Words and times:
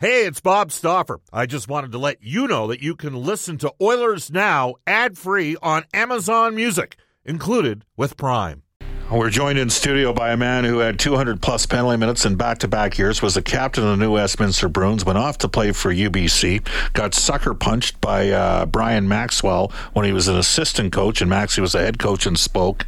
Hey, 0.00 0.26
it's 0.26 0.40
Bob 0.40 0.70
Stauffer. 0.70 1.18
I 1.32 1.46
just 1.46 1.66
wanted 1.66 1.90
to 1.90 1.98
let 1.98 2.22
you 2.22 2.46
know 2.46 2.68
that 2.68 2.80
you 2.80 2.94
can 2.94 3.16
listen 3.16 3.58
to 3.58 3.74
Oilers 3.82 4.30
Now 4.30 4.76
ad 4.86 5.18
free 5.18 5.56
on 5.60 5.86
Amazon 5.92 6.54
Music, 6.54 6.94
included 7.24 7.84
with 7.96 8.16
Prime. 8.16 8.62
We're 9.10 9.30
joined 9.30 9.58
in 9.58 9.70
studio 9.70 10.12
by 10.12 10.30
a 10.30 10.36
man 10.36 10.62
who 10.62 10.78
had 10.78 11.00
200 11.00 11.42
plus 11.42 11.66
penalty 11.66 11.96
minutes 11.96 12.24
in 12.24 12.36
back 12.36 12.58
to 12.58 12.68
back 12.68 12.96
years, 12.96 13.22
was 13.22 13.34
the 13.34 13.42
captain 13.42 13.82
of 13.82 13.90
the 13.90 13.96
New 13.96 14.12
Westminster 14.12 14.68
Bruins, 14.68 15.04
went 15.04 15.18
off 15.18 15.38
to 15.38 15.48
play 15.48 15.72
for 15.72 15.92
UBC, 15.92 16.64
got 16.92 17.12
sucker 17.12 17.52
punched 17.52 18.00
by 18.00 18.30
uh, 18.30 18.66
Brian 18.66 19.08
Maxwell 19.08 19.72
when 19.94 20.04
he 20.04 20.12
was 20.12 20.28
an 20.28 20.36
assistant 20.36 20.92
coach, 20.92 21.20
and 21.20 21.28
Maxie 21.28 21.60
was 21.60 21.72
the 21.72 21.80
head 21.80 21.98
coach 21.98 22.24
and 22.24 22.38
spoke. 22.38 22.86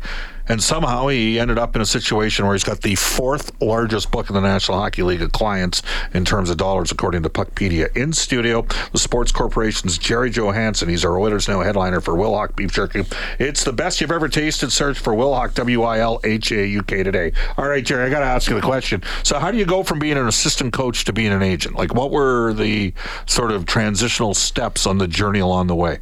And 0.51 0.61
somehow 0.61 1.07
he 1.07 1.39
ended 1.39 1.59
up 1.59 1.77
in 1.77 1.81
a 1.81 1.87
situation 1.87 2.45
where 2.45 2.57
he's 2.57 2.65
got 2.65 2.81
the 2.81 2.97
fourth 2.97 3.53
largest 3.63 4.11
book 4.11 4.29
in 4.29 4.35
the 4.35 4.41
National 4.41 4.81
Hockey 4.81 5.05
League 5.05 5.23
of 5.23 5.31
clients 5.31 5.81
in 6.13 6.25
terms 6.25 6.51
of 6.51 6.57
dollars, 6.57 6.91
according 6.91 7.23
to 7.23 7.29
Puckpedia. 7.29 7.97
In 7.97 8.13
studio, 8.13 8.67
the 8.91 8.99
Sports 8.99 9.31
Corporation's 9.31 9.97
Gerry 9.97 10.29
Johannson. 10.29 10.89
He's 10.89 11.05
our 11.05 11.17
Oilers 11.21 11.47
Now 11.47 11.61
headliner 11.61 12.01
for 12.01 12.15
Wilhauk 12.15 12.57
Beef 12.57 12.73
Jerky. 12.73 13.05
It's 13.39 13.63
the 13.63 13.73
best 13.73 14.01
you've 14.01 14.11
ever 14.11 14.27
tasted. 14.27 14.73
Search 14.73 14.99
for 14.99 15.13
Wilhauk, 15.13 15.55
W 15.55 15.83
I 15.83 16.01
L 16.01 16.19
H 16.25 16.51
A 16.51 16.67
U 16.67 16.83
K 16.83 17.05
today. 17.05 17.31
All 17.57 17.69
right, 17.69 17.85
Gerry, 17.85 18.07
I 18.07 18.11
got 18.11 18.19
to 18.19 18.27
ask 18.27 18.51
you 18.51 18.57
the 18.57 18.63
question. 18.63 19.05
So, 19.23 19.39
how 19.39 19.53
do 19.53 19.57
you 19.57 19.65
go 19.65 19.85
from 19.85 20.01
being 20.01 20.19
an 20.19 20.27
assistant 20.27 20.73
coach 20.73 21.05
to 21.05 21.13
being 21.13 21.31
an 21.31 21.45
agent? 21.45 21.77
Like, 21.77 21.95
what 21.95 22.11
were 22.11 22.53
the 22.55 22.93
sort 23.25 23.53
of 23.53 23.67
transitional 23.67 24.35
steps 24.35 24.85
on 24.85 24.99
the 24.99 25.07
journey 25.07 25.39
along 25.39 25.69
the 25.69 25.77
way? 25.77 26.01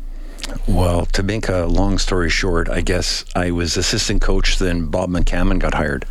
Well, 0.67 1.07
to 1.07 1.23
make 1.23 1.49
a 1.49 1.67
long 1.67 1.99
story 1.99 2.31
short, 2.31 2.69
I 2.69 2.81
guess 2.81 3.25
I 3.35 3.51
was 3.51 3.77
assistant 3.77 4.23
coach. 4.23 4.59
Then 4.59 4.87
Bob 4.87 5.11
McCammon 5.11 5.59
got 5.59 5.75
hired. 5.75 6.05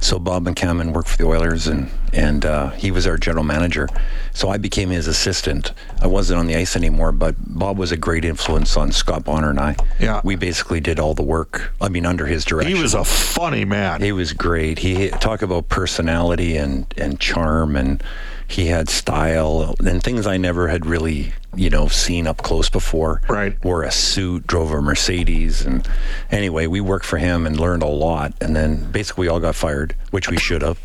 So 0.00 0.18
Bob 0.18 0.44
McCammon 0.44 0.92
worked 0.92 1.08
for 1.08 1.16
the 1.16 1.26
Oilers, 1.26 1.66
and 1.66 1.90
and 2.12 2.44
uh, 2.44 2.70
he 2.70 2.90
was 2.90 3.06
our 3.06 3.16
general 3.16 3.44
manager. 3.44 3.88
So 4.32 4.48
I 4.48 4.58
became 4.58 4.90
his 4.90 5.06
assistant. 5.06 5.72
I 6.00 6.06
wasn't 6.06 6.38
on 6.40 6.46
the 6.46 6.56
ice 6.56 6.76
anymore, 6.76 7.12
but 7.12 7.34
Bob 7.38 7.78
was 7.78 7.92
a 7.92 7.96
great 7.96 8.24
influence 8.24 8.76
on 8.76 8.92
Scott 8.92 9.24
Bonner 9.24 9.50
and 9.50 9.60
I. 9.60 9.76
Yeah, 9.98 10.20
we 10.24 10.36
basically 10.36 10.80
did 10.80 10.98
all 10.98 11.14
the 11.14 11.22
work. 11.22 11.72
I 11.80 11.88
mean, 11.88 12.06
under 12.06 12.26
his 12.26 12.44
direction. 12.44 12.74
He 12.74 12.82
was 12.82 12.94
a 12.94 13.04
funny 13.04 13.64
man. 13.64 14.02
He 14.02 14.12
was 14.12 14.32
great. 14.32 14.78
He 14.78 15.08
talk 15.08 15.42
about 15.42 15.68
personality 15.68 16.56
and 16.56 16.92
and 16.96 17.18
charm 17.20 17.76
and 17.76 18.02
he 18.50 18.66
had 18.66 18.88
style 18.88 19.76
and 19.78 20.02
things 20.02 20.26
I 20.26 20.36
never 20.36 20.66
had 20.66 20.84
really, 20.84 21.32
you 21.54 21.70
know, 21.70 21.86
seen 21.86 22.26
up 22.26 22.38
close 22.38 22.68
before. 22.68 23.22
Right. 23.28 23.62
Wore 23.64 23.84
a 23.84 23.92
suit, 23.92 24.44
drove 24.48 24.72
a 24.72 24.82
Mercedes, 24.82 25.64
and 25.64 25.88
anyway, 26.32 26.66
we 26.66 26.80
worked 26.80 27.06
for 27.06 27.18
him 27.18 27.46
and 27.46 27.60
learned 27.60 27.84
a 27.84 27.86
lot. 27.86 28.34
And 28.40 28.56
then 28.56 28.90
basically 28.90 29.26
we 29.26 29.28
all 29.28 29.38
got 29.38 29.54
fired, 29.54 29.94
which 30.10 30.28
we 30.28 30.36
should 30.36 30.62
have. 30.62 30.80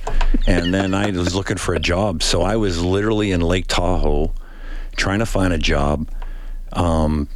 and 0.46 0.74
then 0.74 0.94
I 0.94 1.10
was 1.18 1.36
looking 1.36 1.58
for 1.58 1.74
a 1.74 1.80
job, 1.80 2.24
so 2.24 2.42
I 2.42 2.56
was 2.56 2.84
literally 2.84 3.32
in 3.32 3.42
Lake 3.42 3.68
Tahoe 3.68 4.34
trying 4.96 5.20
to 5.20 5.26
find 5.26 5.54
a 5.54 5.58
job. 5.58 6.08
Um, 6.74 7.30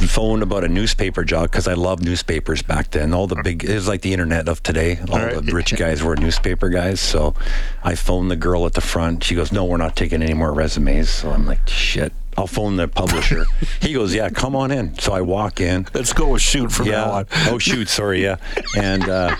phoned 0.00 0.42
about 0.42 0.64
a 0.64 0.68
newspaper 0.68 1.24
job 1.24 1.50
because 1.50 1.66
I 1.66 1.74
loved 1.74 2.04
newspapers 2.04 2.62
back 2.62 2.90
then. 2.90 3.12
All 3.14 3.26
the 3.26 3.40
big, 3.42 3.64
it 3.64 3.74
was 3.74 3.88
like 3.88 4.02
the 4.02 4.12
internet 4.12 4.48
of 4.48 4.62
today. 4.62 4.98
All, 5.08 5.14
All 5.14 5.26
right. 5.26 5.44
the 5.44 5.52
rich 5.52 5.74
guys 5.76 6.02
were 6.02 6.16
newspaper 6.16 6.68
guys. 6.68 7.00
So 7.00 7.34
I 7.82 7.94
phoned 7.94 8.30
the 8.30 8.36
girl 8.36 8.66
at 8.66 8.74
the 8.74 8.80
front. 8.80 9.24
She 9.24 9.34
goes, 9.34 9.52
No, 9.52 9.64
we're 9.64 9.76
not 9.76 9.96
taking 9.96 10.22
any 10.22 10.34
more 10.34 10.52
resumes. 10.52 11.08
So 11.10 11.30
I'm 11.30 11.46
like, 11.46 11.66
Shit. 11.68 12.12
I'll 12.36 12.48
phone 12.48 12.76
the 12.76 12.88
publisher. 12.88 13.44
he 13.80 13.92
goes, 13.92 14.14
Yeah, 14.14 14.28
come 14.30 14.56
on 14.56 14.70
in. 14.70 14.98
So 14.98 15.12
I 15.12 15.20
walk 15.20 15.60
in. 15.60 15.86
Let's 15.94 16.12
go 16.12 16.30
with 16.30 16.42
shoot 16.42 16.72
from 16.72 16.86
yeah. 16.86 16.92
now 16.92 17.10
on. 17.12 17.26
oh, 17.48 17.58
shoot. 17.58 17.88
Sorry. 17.88 18.22
Yeah. 18.22 18.36
And 18.76 19.08
uh, 19.08 19.36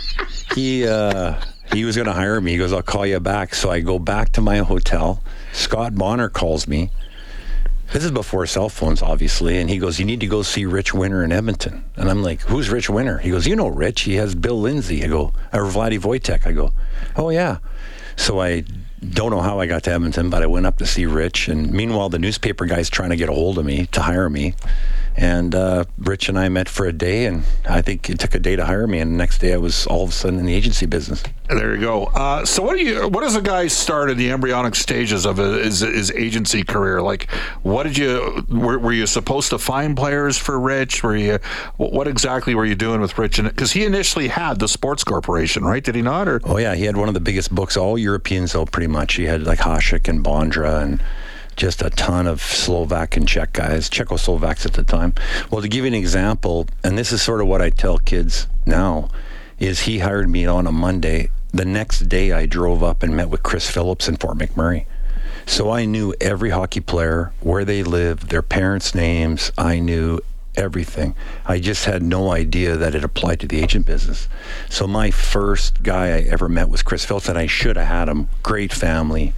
he, 0.55 0.87
uh, 0.87 1.41
he 1.75 1.85
was 1.85 1.97
going 1.97 2.07
to 2.07 2.13
hire 2.13 2.41
me. 2.41 2.53
He 2.53 2.59
goes, 2.59 2.73
I'll 2.73 2.83
call 2.83 3.07
you 3.07 3.21
back. 3.21 3.55
So 3.55 3.71
I 3.71 3.81
go 3.81 3.99
back 3.99 4.31
to 4.33 4.41
my 4.41 4.59
hotel. 4.59 5.23
Scott 5.53 5.95
Bonner 5.95 6.29
calls 6.29 6.67
me 6.67 6.91
this 7.93 8.05
is 8.05 8.11
before 8.11 8.45
cell 8.47 8.69
phones, 8.69 9.03
obviously. 9.03 9.59
And 9.61 9.71
he 9.71 9.79
goes, 9.79 10.01
You 10.01 10.05
need 10.05 10.21
to 10.21 10.27
go 10.27 10.43
see 10.43 10.65
Rich 10.67 10.95
Winter 10.95 11.23
in 11.23 11.31
Edmonton. 11.31 11.85
And 11.97 12.11
I'm 12.11 12.23
like, 12.23 12.41
Who's 12.43 12.69
Rich 12.71 12.91
Winter? 12.91 13.19
He 13.19 13.31
goes, 13.31 13.47
You 13.47 13.57
know 13.57 13.69
Rich. 13.69 14.03
He 14.03 14.15
has 14.17 14.35
Bill 14.35 14.61
Lindsay. 14.61 15.05
I 15.05 15.09
go, 15.09 15.33
Or 15.53 15.63
Vladdy 15.63 16.01
Vujtek. 16.01 16.47
I 16.47 16.53
go, 16.53 16.73
Oh, 17.15 17.31
yeah. 17.31 17.59
So 18.17 18.41
I 18.41 18.65
don't 19.11 19.31
know 19.31 19.41
how 19.41 19.61
I 19.61 19.67
got 19.67 19.85
to 19.85 19.93
Edmonton, 19.93 20.29
but 20.29 20.43
I 20.43 20.47
went 20.47 20.67
up 20.67 20.79
to 20.79 20.87
see 20.87 21.07
Rich. 21.07 21.49
And 21.49 21.71
meanwhile, 21.71 22.09
the 22.09 22.19
newspaper 22.19 22.67
guy's 22.67 22.91
trying 22.91 23.11
to 23.11 23.17
get 23.17 23.29
a 23.29 23.33
hold 23.33 23.59
of 23.59 23.65
me 23.65 23.87
to 23.87 24.01
hire 24.01 24.29
me. 24.29 24.55
And 25.17 25.55
uh, 25.55 25.85
Rich 25.99 26.29
and 26.29 26.37
I 26.37 26.49
met 26.49 26.69
for 26.69 26.87
a 26.87 26.93
day, 26.93 27.27
and 27.27 27.45
I 27.69 27.83
think 27.83 28.11
it 28.11 28.19
took 28.19 28.35
a 28.35 28.41
day 28.41 28.57
to 28.57 28.65
hire 28.65 28.87
me. 28.87 28.99
And 28.99 29.13
the 29.13 29.17
next 29.17 29.39
day, 29.39 29.55
I 29.55 29.59
was 29.59 29.87
all 29.87 30.03
of 30.03 30.09
a 30.09 30.13
sudden 30.13 30.41
in 30.41 30.47
the 30.47 30.55
agency 30.55 30.87
business. 30.87 31.23
There 31.49 31.75
you 31.75 31.81
go. 31.81 32.07
Uh, 32.07 32.45
so, 32.45 32.63
what 32.65 32.77
do 32.77 32.83
you? 32.83 33.07
What 33.07 33.21
does 33.21 33.37
a 33.37 33.43
guy 33.43 33.69
start 33.69 34.11
in 34.11 34.19
the 34.19 34.33
embryonic 34.33 34.75
stages 34.75 35.25
of 35.25 35.37
his, 35.37 35.81
his 35.81 36.11
agency 36.11 36.65
career? 36.65 37.01
Like, 37.01 37.31
what 37.63 37.85
did 37.85 37.97
you? 37.97 38.45
Were, 38.49 38.79
were, 38.79 38.93
you 38.93 39.07
supposed 39.07 39.51
to 39.51 39.59
find 39.59 39.97
players 39.97 40.37
for 40.37 40.59
Rich? 40.59 41.05
Were 41.05 41.17
you? 41.17 41.39
What 41.77 42.09
exactly 42.09 42.57
were 42.57 42.65
you 42.65 42.75
doing 42.75 43.01
with 43.01 43.17
Rich? 43.17 43.41
Because 43.41 43.73
he 43.73 43.85
initially 43.85 44.29
had 44.29 44.59
the 44.59 44.69
Sports 44.69 45.05
Corporation, 45.05 45.65
right? 45.65 45.85
Did 45.85 45.95
he 45.95 46.03
not? 46.03 46.27
Or 46.27 46.41
oh 46.45 46.59
yeah, 46.59 46.75
he 46.75 46.85
had 46.85 46.97
one 46.97 47.07
of 47.07 47.15
the 47.15 47.21
biggest 47.21 47.55
books, 47.55 47.77
all 47.77 47.97
Europeans, 47.97 48.53
though, 48.53 48.67
pretty 48.67 48.89
much. 48.89 49.15
He 49.15 49.25
had 49.25 49.45
like 49.45 49.61
Hasek 49.61 50.09
and 50.09 50.25
Bondra 50.25 50.83
and 50.83 51.01
just 51.57 51.83
a 51.83 51.91
ton 51.91 52.27
of 52.27 52.41
Slovak 52.41 53.17
and 53.17 53.29
Czech 53.29 53.53
guys, 53.53 53.89
Czechoslovaks 53.89 54.67
at 54.67 54.75
the 54.75 54.85
time. 54.85 55.15
Well, 55.51 55.63
to 55.63 55.69
give 55.69 55.85
you 55.85 55.89
an 55.89 55.95
example, 55.95 56.67
and 56.83 56.99
this 56.99 57.13
is 57.13 57.23
sort 57.23 57.41
of 57.41 57.47
what 57.47 57.63
I 57.63 57.71
tell 57.71 57.99
kids 57.99 58.47
now, 58.67 59.09
is 59.59 59.81
he 59.81 60.01
hired 60.01 60.29
me 60.29 60.47
on 60.47 60.67
a 60.67 60.73
Monday. 60.73 61.31
The 61.53 61.65
next 61.65 62.09
day, 62.09 62.33
I 62.33 62.47
drove 62.47 62.83
up 62.83 63.03
and 63.03 63.17
met 63.17 63.31
with 63.31 63.43
Chris 63.43 63.71
Phillips 63.71 64.09
in 64.09 64.17
Fort 64.17 64.39
McMurray. 64.39 64.87
So 65.47 65.71
I 65.71 65.85
knew 65.85 66.15
every 66.21 66.51
hockey 66.51 66.81
player, 66.81 67.33
where 67.41 67.65
they 67.65 67.83
lived, 67.83 68.31
their 68.31 68.43
parents' 68.43 68.95
names. 68.95 69.53
I 69.57 69.79
knew 69.79 70.21
everything. 70.57 71.15
I 71.47 71.59
just 71.59 71.85
had 71.85 72.03
no 72.03 72.33
idea 72.33 72.77
that 72.77 72.95
it 72.95 73.05
applied 73.05 73.41
to 73.41 73.47
the 73.47 73.63
agent 73.63 73.87
business. 73.87 74.29
So 74.71 74.87
my 74.87 75.11
first 75.11 75.83
guy 75.83 76.07
I 76.07 76.21
ever 76.23 76.49
met 76.49 76.71
was 76.71 76.83
Chris 76.83 77.05
Phillips, 77.05 77.29
and 77.29 77.39
I 77.39 77.47
should 77.47 77.77
have 77.77 77.87
had 77.87 78.09
him. 78.09 78.29
Great 78.43 78.73
family 78.73 79.35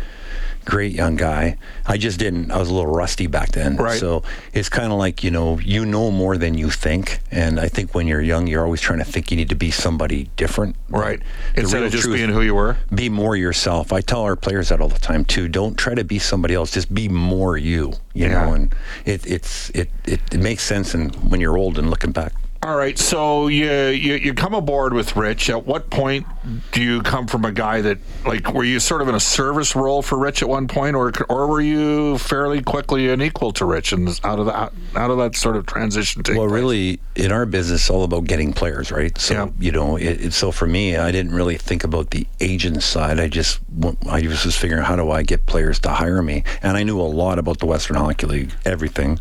great 0.66 0.92
young 0.92 1.16
guy. 1.16 1.56
I 1.86 1.96
just 1.96 2.18
didn't. 2.18 2.50
I 2.50 2.58
was 2.58 2.68
a 2.68 2.74
little 2.74 2.90
rusty 2.90 3.26
back 3.26 3.52
then. 3.52 3.76
Right. 3.76 3.98
So 3.98 4.22
it's 4.52 4.68
kind 4.68 4.92
of 4.92 4.98
like 4.98 5.24
you 5.24 5.30
know, 5.30 5.58
you 5.60 5.86
know 5.86 6.10
more 6.10 6.36
than 6.36 6.54
you 6.54 6.68
think, 6.68 7.20
and 7.30 7.58
I 7.58 7.68
think 7.68 7.94
when 7.94 8.06
you're 8.06 8.20
young, 8.20 8.46
you're 8.46 8.64
always 8.64 8.80
trying 8.80 8.98
to 8.98 9.04
think 9.04 9.30
you 9.30 9.36
need 9.36 9.48
to 9.48 9.54
be 9.54 9.70
somebody 9.70 10.28
different. 10.36 10.76
Right. 10.90 11.22
Instead 11.54 11.84
of 11.84 11.92
just 11.92 12.06
being 12.06 12.28
who 12.28 12.42
you 12.42 12.54
were. 12.54 12.76
Be 12.94 13.08
more 13.08 13.36
yourself. 13.36 13.92
I 13.92 14.02
tell 14.02 14.22
our 14.22 14.36
players 14.36 14.68
that 14.68 14.80
all 14.80 14.88
the 14.88 14.98
time 14.98 15.24
too. 15.24 15.48
Don't 15.48 15.76
try 15.78 15.94
to 15.94 16.04
be 16.04 16.18
somebody 16.18 16.54
else. 16.54 16.72
Just 16.72 16.92
be 16.92 17.08
more 17.08 17.56
you. 17.56 17.94
You 18.12 18.26
yeah. 18.26 18.44
know, 18.44 18.52
and 18.54 18.74
it 19.04 19.26
it's 19.26 19.70
it, 19.70 19.90
it 20.04 20.20
it 20.32 20.40
makes 20.40 20.62
sense 20.62 20.94
and 20.94 21.14
when 21.30 21.40
you're 21.40 21.56
old 21.56 21.78
and 21.78 21.88
looking 21.88 22.12
back. 22.12 22.32
All 22.66 22.74
right, 22.74 22.98
so 22.98 23.46
you, 23.46 23.70
you 23.90 24.14
you 24.14 24.34
come 24.34 24.52
aboard 24.52 24.92
with 24.92 25.14
Rich. 25.14 25.50
At 25.50 25.66
what 25.66 25.88
point 25.88 26.26
do 26.72 26.82
you 26.82 27.00
come 27.00 27.28
from 27.28 27.44
a 27.44 27.52
guy 27.52 27.80
that 27.80 27.98
like 28.24 28.52
were 28.52 28.64
you 28.64 28.80
sort 28.80 29.02
of 29.02 29.08
in 29.08 29.14
a 29.14 29.20
service 29.20 29.76
role 29.76 30.02
for 30.02 30.18
Rich 30.18 30.42
at 30.42 30.48
one 30.48 30.66
point, 30.66 30.96
or 30.96 31.12
or 31.28 31.46
were 31.46 31.60
you 31.60 32.18
fairly 32.18 32.60
quickly 32.60 33.08
an 33.08 33.22
equal 33.22 33.52
to 33.52 33.64
Rich, 33.64 33.92
and 33.92 34.08
out 34.24 34.40
of 34.40 34.46
that 34.46 34.72
out 34.96 35.12
of 35.12 35.18
that 35.18 35.36
sort 35.36 35.54
of 35.54 35.66
transition? 35.66 36.24
Well, 36.26 36.38
place? 36.38 36.50
really, 36.50 37.00
in 37.14 37.30
our 37.30 37.46
business, 37.46 37.82
it's 37.82 37.90
all 37.90 38.02
about 38.02 38.24
getting 38.24 38.52
players, 38.52 38.90
right? 38.90 39.16
So 39.16 39.34
yeah. 39.34 39.48
you 39.60 39.70
know, 39.70 39.94
it, 39.94 40.20
it, 40.20 40.32
so 40.32 40.50
for 40.50 40.66
me, 40.66 40.96
I 40.96 41.12
didn't 41.12 41.36
really 41.36 41.58
think 41.58 41.84
about 41.84 42.10
the 42.10 42.26
agent 42.40 42.82
side. 42.82 43.20
I 43.20 43.28
just 43.28 43.60
I 44.08 44.22
was 44.22 44.42
just 44.42 44.58
figuring 44.58 44.82
how 44.82 44.96
do 44.96 45.12
I 45.12 45.22
get 45.22 45.46
players 45.46 45.78
to 45.80 45.90
hire 45.90 46.20
me, 46.20 46.42
and 46.64 46.76
I 46.76 46.82
knew 46.82 47.00
a 47.00 47.02
lot 47.02 47.38
about 47.38 47.60
the 47.60 47.66
Western 47.66 47.94
Hockey 47.94 48.26
League, 48.26 48.52
everything. 48.64 49.20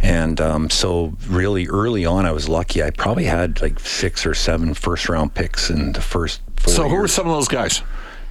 And 0.00 0.40
um, 0.40 0.70
so, 0.70 1.16
really 1.26 1.68
early 1.68 2.04
on, 2.04 2.26
I 2.26 2.32
was 2.32 2.48
lucky. 2.48 2.65
I 2.74 2.90
probably 2.90 3.24
had 3.24 3.60
like 3.62 3.78
six 3.80 4.26
or 4.26 4.34
seven 4.34 4.74
first 4.74 5.08
round 5.08 5.34
picks 5.34 5.70
in 5.70 5.92
the 5.92 6.00
first 6.00 6.40
four. 6.56 6.74
So, 6.74 6.82
years. 6.82 6.90
who 6.92 6.96
were 6.98 7.08
some 7.08 7.26
of 7.26 7.34
those 7.34 7.48
guys? 7.48 7.82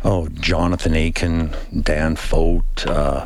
Oh, 0.04 0.28
Jonathan 0.28 0.94
Aiken, 0.94 1.56
Dan 1.82 2.16
Focht, 2.16 2.86
uh, 2.86 3.26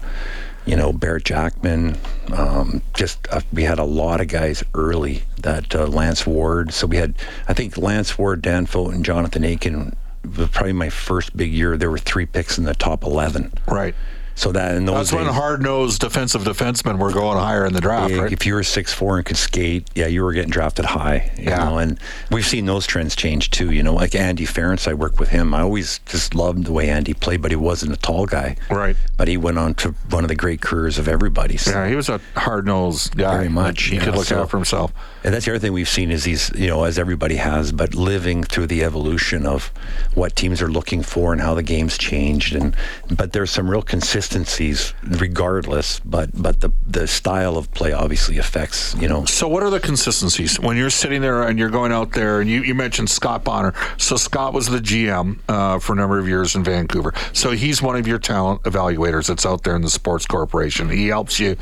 you 0.65 0.75
know, 0.75 0.93
Barrett 0.93 1.25
Jackman. 1.25 1.97
Um, 2.31 2.81
just 2.94 3.27
uh, 3.31 3.41
we 3.51 3.63
had 3.63 3.79
a 3.79 3.83
lot 3.83 4.21
of 4.21 4.27
guys 4.27 4.63
early 4.73 5.23
that 5.41 5.75
uh, 5.75 5.88
Lance 5.88 6.25
Ward. 6.25 6.71
So 6.71 6.88
we 6.88 6.97
had, 6.97 7.15
I 7.47 7.53
think 7.53 7.77
Lance 7.77 8.17
Ward, 8.17 8.41
Dan 8.41 8.65
Focht, 8.65 8.94
and 8.94 9.03
Jonathan 9.03 9.44
Aiken 9.44 9.95
was 10.38 10.50
probably 10.50 10.73
my 10.73 10.89
first 10.89 11.35
big 11.35 11.51
year. 11.51 11.75
There 11.75 11.91
were 11.91 11.97
three 11.97 12.25
picks 12.25 12.57
in 12.57 12.63
the 12.63 12.73
top 12.73 13.03
11. 13.03 13.51
Right. 13.67 13.95
So 14.39 14.53
that 14.53 14.75
in 14.75 14.86
those 14.86 14.95
that's 14.95 15.09
days, 15.09 15.25
when 15.25 15.33
hard-nosed 15.33 16.00
defensive 16.00 16.44
defensemen 16.44 16.97
were 16.97 17.12
going 17.12 17.38
higher 17.38 17.65
in 17.65 17.74
the 17.74 17.81
draft. 17.81 18.13
right? 18.13 18.31
If 18.31 18.45
you 18.45 18.53
were 18.53 18.63
six 18.63 18.94
four 18.94 19.18
and 19.18 19.25
could 19.25 19.36
skate, 19.36 19.89
yeah, 19.95 20.07
you 20.07 20.24
were 20.24 20.31
getting 20.31 20.50
drafted 20.50 20.86
high. 20.86 21.33
yeah, 21.38 21.57
know? 21.65 21.77
and 21.77 22.00
we've 22.31 22.45
seen 22.45 22.65
those 22.65 22.88
trends 22.88 23.18
change 23.18 23.51
too. 23.51 23.71
You 23.71 23.83
know, 23.83 23.94
like 23.94 24.15
Andy 24.15 24.45
Ference, 24.45 24.88
I 24.88 24.94
worked 24.94 25.19
with 25.19 25.27
him. 25.27 25.53
I 25.53 25.59
always 25.59 26.00
just 26.06 26.36
loved 26.36 26.63
the 26.63 26.71
way 26.71 26.89
Andy 26.89 27.13
played, 27.13 27.41
but 27.41 27.51
he 27.51 27.57
wasn't 27.57 27.91
a 27.91 27.97
tall 27.97 28.25
guy. 28.27 28.56
Right. 28.71 28.95
But 29.18 29.27
he 29.27 29.36
went 29.36 29.57
on 29.57 29.74
to 29.75 29.89
one 30.09 30.24
of 30.24 30.30
the 30.30 30.36
great 30.36 30.62
careers 30.62 30.97
of 30.97 31.09
everybody. 31.09 31.57
So. 31.57 31.71
Yeah, 31.71 31.89
he 31.89 31.95
was 31.95 32.07
a 32.07 32.21
hard-nosed 32.38 33.18
guy. 33.18 33.36
Very 33.36 33.50
much. 33.50 33.83
He 33.83 33.97
could 33.97 34.13
know, 34.13 34.19
look 34.19 34.27
so, 34.27 34.44
out 34.44 34.51
for 34.51 34.56
himself. 34.56 34.94
And 35.25 35.33
that's 35.33 35.44
the 35.44 35.51
other 35.51 35.59
thing 35.59 35.74
we've 35.74 35.89
seen 35.89 36.12
is 36.12 36.24
these, 36.24 36.50
you 36.56 36.68
know, 36.68 36.86
as 36.86 36.97
everybody 36.97 37.36
has, 37.36 37.74
but 37.74 37.94
living 37.94 38.45
through 38.45 38.68
the 38.68 38.86
evolution 38.86 39.45
of 39.45 39.68
what 40.13 40.38
teams 40.38 40.62
are 40.62 40.71
looking 40.71 41.03
for 41.03 41.33
and 41.33 41.41
how 41.41 41.56
the 41.56 41.63
game's 41.63 41.97
changed. 41.97 42.56
And 42.56 42.74
but 43.12 43.33
there's 43.33 43.51
some 43.51 43.69
real 43.69 43.81
consistency 43.81 44.28
consistencies 44.29 44.93
regardless, 45.19 45.99
but 46.01 46.29
but 46.39 46.61
the 46.61 46.71
the 46.85 47.07
style 47.07 47.57
of 47.57 47.71
play 47.73 47.93
obviously 47.93 48.37
affects 48.37 48.95
you 48.95 49.07
know. 49.07 49.25
So 49.25 49.47
what 49.47 49.63
are 49.63 49.71
the 49.71 49.79
consistencies 49.79 50.59
when 50.59 50.77
you're 50.77 50.91
sitting 50.91 51.21
there 51.21 51.43
and 51.43 51.57
you're 51.57 51.69
going 51.69 51.91
out 51.91 52.11
there 52.11 52.39
and 52.39 52.49
you, 52.49 52.61
you 52.61 52.75
mentioned 52.75 53.09
Scott 53.09 53.43
Bonner. 53.43 53.73
So 53.97 54.17
Scott 54.17 54.53
was 54.53 54.67
the 54.67 54.77
GM 54.77 55.39
uh, 55.47 55.79
for 55.79 55.93
a 55.93 55.95
number 55.95 56.19
of 56.19 56.27
years 56.27 56.55
in 56.55 56.63
Vancouver. 56.63 57.13
So 57.33 57.51
he's 57.51 57.81
one 57.81 57.95
of 57.95 58.05
your 58.05 58.19
talent 58.19 58.61
evaluators 58.63 59.27
that's 59.27 59.45
out 59.45 59.63
there 59.63 59.75
in 59.75 59.81
the 59.81 59.89
sports 59.89 60.25
corporation. 60.25 60.89
He 60.89 61.07
helps 61.07 61.39
you, 61.39 61.55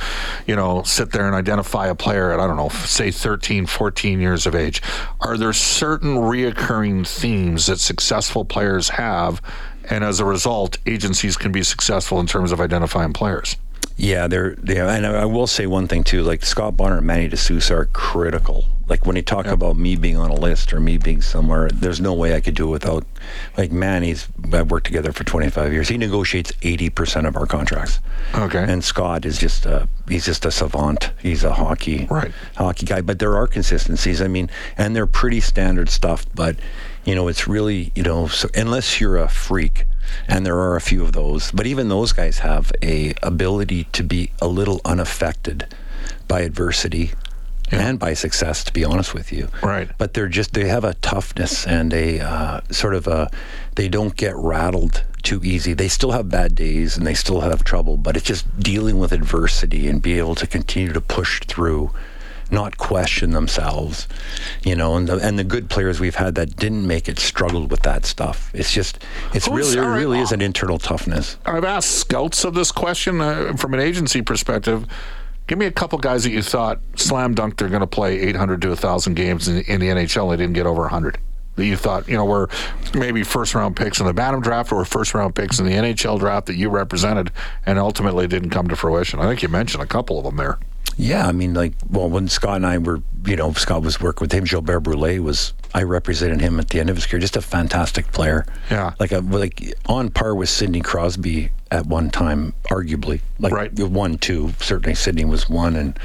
you 0.45 0.55
know, 0.55 0.83
sit 0.83 1.11
there 1.11 1.25
and 1.25 1.35
identify 1.35 1.87
a 1.87 1.95
player 1.95 2.31
at 2.31 2.39
I 2.39 2.47
don't 2.47 2.57
know, 2.57 2.69
say 2.69 3.11
13, 3.11 3.65
14 3.65 4.19
years 4.19 4.45
of 4.45 4.55
age. 4.55 4.81
Are 5.21 5.37
there 5.37 5.53
certain 5.53 6.15
reoccurring 6.15 7.07
themes 7.07 7.67
that 7.67 7.79
successful 7.79 8.43
players 8.43 8.89
have? 8.89 9.41
And 9.89 10.03
as 10.03 10.19
a 10.19 10.25
result, 10.25 10.77
agencies 10.85 11.37
can 11.37 11.51
be 11.51 11.63
successful 11.63 12.19
in 12.19 12.27
terms 12.27 12.51
of 12.51 12.59
identifying 12.59 13.13
players. 13.13 13.55
Yeah, 13.97 14.27
they're 14.27 14.55
yeah, 14.63 14.93
and 14.93 15.07
I 15.07 15.25
will 15.25 15.47
say 15.47 15.65
one 15.65 15.87
thing 15.87 16.03
too. 16.03 16.21
Like 16.21 16.45
Scott 16.45 16.77
Bonner 16.77 16.99
and 16.99 17.07
Manny 17.07 17.27
DeSouza 17.27 17.71
are 17.71 17.85
critical. 17.85 18.65
Like 18.87 19.05
when 19.05 19.15
you 19.15 19.23
talk 19.23 19.47
yeah. 19.47 19.53
about 19.53 19.75
me 19.75 19.95
being 19.95 20.17
on 20.17 20.29
a 20.29 20.35
list 20.35 20.71
or 20.71 20.79
me 20.79 20.97
being 20.97 21.21
somewhere, 21.21 21.67
there's 21.69 21.99
no 21.99 22.13
way 22.13 22.35
I 22.35 22.39
could 22.39 22.53
do 22.53 22.67
it 22.67 22.71
without. 22.71 23.05
Like 23.57 23.71
Manny's, 23.71 24.27
I've 24.53 24.69
worked 24.71 24.85
together 24.85 25.11
for 25.11 25.23
25 25.23 25.73
years. 25.73 25.89
He 25.89 25.97
negotiates 25.97 26.51
80% 26.61 27.27
of 27.27 27.35
our 27.35 27.45
contracts. 27.45 27.99
Okay. 28.35 28.63
And 28.63 28.83
Scott 28.83 29.25
is 29.25 29.39
just 29.39 29.65
a 29.65 29.89
he's 30.07 30.25
just 30.25 30.45
a 30.45 30.51
savant. 30.51 31.11
He's 31.21 31.43
a 31.43 31.53
hockey 31.53 32.05
right. 32.09 32.31
hockey 32.55 32.85
guy. 32.85 33.01
But 33.01 33.17
there 33.17 33.35
are 33.35 33.47
consistencies. 33.47 34.21
I 34.21 34.27
mean, 34.27 34.49
and 34.77 34.95
they're 34.95 35.07
pretty 35.07 35.39
standard 35.39 35.89
stuff. 35.89 36.25
But 36.35 36.57
you 37.07 37.15
know, 37.15 37.27
it's 37.29 37.47
really 37.47 37.91
you 37.95 38.03
know, 38.03 38.27
so 38.27 38.49
unless 38.53 38.99
you're 38.99 39.17
a 39.17 39.29
freak 39.29 39.85
and 40.27 40.45
there 40.45 40.57
are 40.57 40.75
a 40.75 40.81
few 40.81 41.03
of 41.03 41.13
those. 41.13 41.51
But 41.51 41.65
even 41.65 41.89
those 41.89 42.11
guys 42.11 42.39
have 42.39 42.71
a 42.83 43.13
ability 43.23 43.85
to 43.93 44.03
be 44.03 44.31
a 44.41 44.47
little 44.47 44.81
unaffected 44.85 45.73
by 46.27 46.41
adversity 46.41 47.11
yeah. 47.71 47.87
and 47.87 47.99
by 47.99 48.13
success, 48.13 48.63
to 48.65 48.73
be 48.73 48.83
honest 48.83 49.13
with 49.13 49.31
you. 49.31 49.49
Right. 49.63 49.89
But 49.97 50.13
they're 50.13 50.27
just 50.27 50.53
they 50.53 50.67
have 50.67 50.83
a 50.83 50.95
toughness 50.95 51.65
and 51.65 51.93
a 51.93 52.19
uh, 52.19 52.61
sort 52.71 52.93
of 52.93 53.07
a 53.07 53.29
they 53.75 53.87
don't 53.87 54.15
get 54.15 54.35
rattled 54.35 55.03
too 55.23 55.41
easy. 55.43 55.73
They 55.73 55.87
still 55.87 56.11
have 56.11 56.29
bad 56.29 56.55
days 56.55 56.97
and 56.97 57.05
they 57.05 57.13
still 57.13 57.41
have 57.41 57.63
trouble, 57.63 57.97
but 57.97 58.15
it's 58.15 58.25
just 58.25 58.59
dealing 58.59 58.99
with 58.99 59.11
adversity 59.11 59.87
and 59.87 60.01
be 60.01 60.17
able 60.17 60.35
to 60.35 60.47
continue 60.47 60.93
to 60.93 61.01
push 61.01 61.41
through 61.41 61.91
not 62.51 62.77
question 62.77 63.31
themselves, 63.31 64.07
you 64.63 64.75
know. 64.75 64.95
And 64.95 65.07
the, 65.07 65.17
and 65.17 65.37
the 65.37 65.43
good 65.43 65.69
players 65.69 65.99
we've 65.99 66.15
had 66.15 66.35
that 66.35 66.55
didn't 66.55 66.85
make 66.85 67.07
it 67.07 67.19
struggled 67.19 67.71
with 67.71 67.81
that 67.81 68.05
stuff. 68.05 68.51
It's 68.53 68.71
just 68.71 69.03
it's 69.33 69.47
Who's, 69.47 69.75
really 69.75 69.87
it 69.87 69.89
really 69.89 70.19
is 70.19 70.31
an 70.31 70.41
internal 70.41 70.79
toughness. 70.79 71.37
I've 71.45 71.63
asked 71.63 71.91
scouts 71.91 72.43
of 72.43 72.53
this 72.53 72.71
question 72.71 73.21
uh, 73.21 73.53
from 73.57 73.73
an 73.73 73.79
agency 73.79 74.21
perspective. 74.21 74.87
Give 75.47 75.57
me 75.57 75.65
a 75.65 75.71
couple 75.71 75.97
guys 75.99 76.23
that 76.23 76.31
you 76.31 76.41
thought 76.41 76.79
slam 76.95 77.33
dunk 77.33 77.57
they're 77.57 77.69
going 77.69 77.79
to 77.79 77.87
play 77.87 78.19
800 78.19 78.61
to 78.63 78.67
1,000 78.69 79.13
games 79.13 79.47
in, 79.47 79.61
in 79.61 79.79
the 79.79 79.87
NHL. 79.87 80.29
They 80.29 80.37
didn't 80.37 80.55
get 80.55 80.65
over 80.65 80.81
100 80.81 81.17
that 81.57 81.65
you 81.65 81.75
thought, 81.75 82.07
you 82.07 82.15
know, 82.15 82.25
were 82.25 82.49
maybe 82.93 83.23
first 83.23 83.53
round 83.53 83.75
picks 83.75 83.99
in 83.99 84.05
the 84.05 84.13
Bantam 84.13 84.41
draft 84.41 84.71
or 84.71 84.85
first 84.85 85.13
round 85.13 85.35
picks 85.35 85.59
in 85.59 85.65
the 85.65 85.71
NHL 85.71 86.19
draft 86.19 86.45
that 86.45 86.55
you 86.55 86.69
represented 86.69 87.31
and 87.65 87.77
ultimately 87.77 88.27
didn't 88.27 88.51
come 88.51 88.67
to 88.69 88.75
fruition? 88.75 89.19
I 89.19 89.27
think 89.27 89.41
you 89.41 89.49
mentioned 89.49 89.83
a 89.83 89.87
couple 89.87 90.17
of 90.17 90.23
them 90.23 90.37
there. 90.37 90.59
Yeah, 90.97 91.27
I 91.27 91.31
mean, 91.31 91.53
like, 91.53 91.73
well, 91.89 92.09
when 92.09 92.27
Scott 92.27 92.55
and 92.55 92.65
I 92.65 92.79
were, 92.79 93.01
you 93.25 93.35
know, 93.35 93.53
Scott 93.53 93.83
was 93.83 94.01
working 94.01 94.25
with 94.25 94.31
him. 94.31 94.45
Gilbert 94.45 94.79
Brule 94.79 95.19
was, 95.19 95.53
I 95.73 95.83
represented 95.83 96.41
him 96.41 96.59
at 96.59 96.69
the 96.69 96.79
end 96.79 96.89
of 96.89 96.95
his 96.95 97.05
career. 97.05 97.19
Just 97.19 97.37
a 97.37 97.41
fantastic 97.41 98.11
player. 98.11 98.47
Yeah, 98.71 98.93
like 98.99 99.11
a 99.11 99.19
like 99.19 99.75
on 99.85 100.09
par 100.09 100.33
with 100.33 100.49
Sidney 100.49 100.81
Crosby 100.81 101.51
at 101.69 101.85
one 101.85 102.09
time, 102.09 102.53
arguably. 102.71 103.21
Like 103.37 103.53
right. 103.53 103.79
one, 103.79 104.17
two. 104.17 104.53
Certainly, 104.59 104.95
Sidney 104.95 105.23
was 105.23 105.47
one, 105.47 105.75
and 105.75 105.99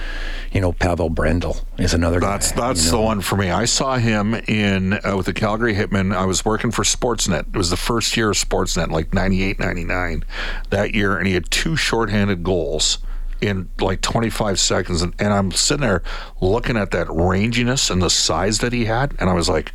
you 0.52 0.60
know, 0.60 0.72
Pavel 0.72 1.08
Brendl 1.08 1.64
is 1.78 1.94
another. 1.94 2.20
That's 2.20 2.52
guy, 2.52 2.68
that's 2.68 2.84
you 2.84 2.92
know? 2.92 2.98
the 2.98 3.04
one 3.04 3.20
for 3.22 3.36
me. 3.36 3.50
I 3.50 3.64
saw 3.64 3.96
him 3.96 4.34
in 4.34 4.92
uh, 4.92 5.16
with 5.16 5.24
the 5.24 5.32
Calgary 5.32 5.74
Hitmen. 5.74 6.14
I 6.14 6.26
was 6.26 6.44
working 6.44 6.70
for 6.70 6.82
Sportsnet. 6.82 7.48
It 7.48 7.56
was 7.56 7.70
the 7.70 7.78
first 7.78 8.14
year 8.14 8.30
of 8.30 8.36
Sportsnet, 8.36 8.90
like 8.90 9.14
98, 9.14 9.58
99, 9.58 10.24
that 10.68 10.94
year, 10.94 11.16
and 11.16 11.26
he 11.26 11.32
had 11.32 11.50
two 11.50 11.76
shorthanded 11.76 12.42
goals 12.42 12.98
in 13.42 13.68
like 13.80 14.00
25 14.00 14.58
seconds. 14.58 15.02
And, 15.02 15.14
and 15.18 15.32
I'm 15.32 15.50
sitting 15.50 15.82
there 15.82 16.02
looking 16.40 16.76
at 16.76 16.92
that 16.92 17.08
ranginess 17.08 17.90
and 17.90 18.00
the 18.00 18.10
size 18.10 18.58
that 18.58 18.72
he 18.72 18.84
had. 18.84 19.14
And 19.18 19.28
I 19.28 19.34
was 19.34 19.48
like, 19.48 19.72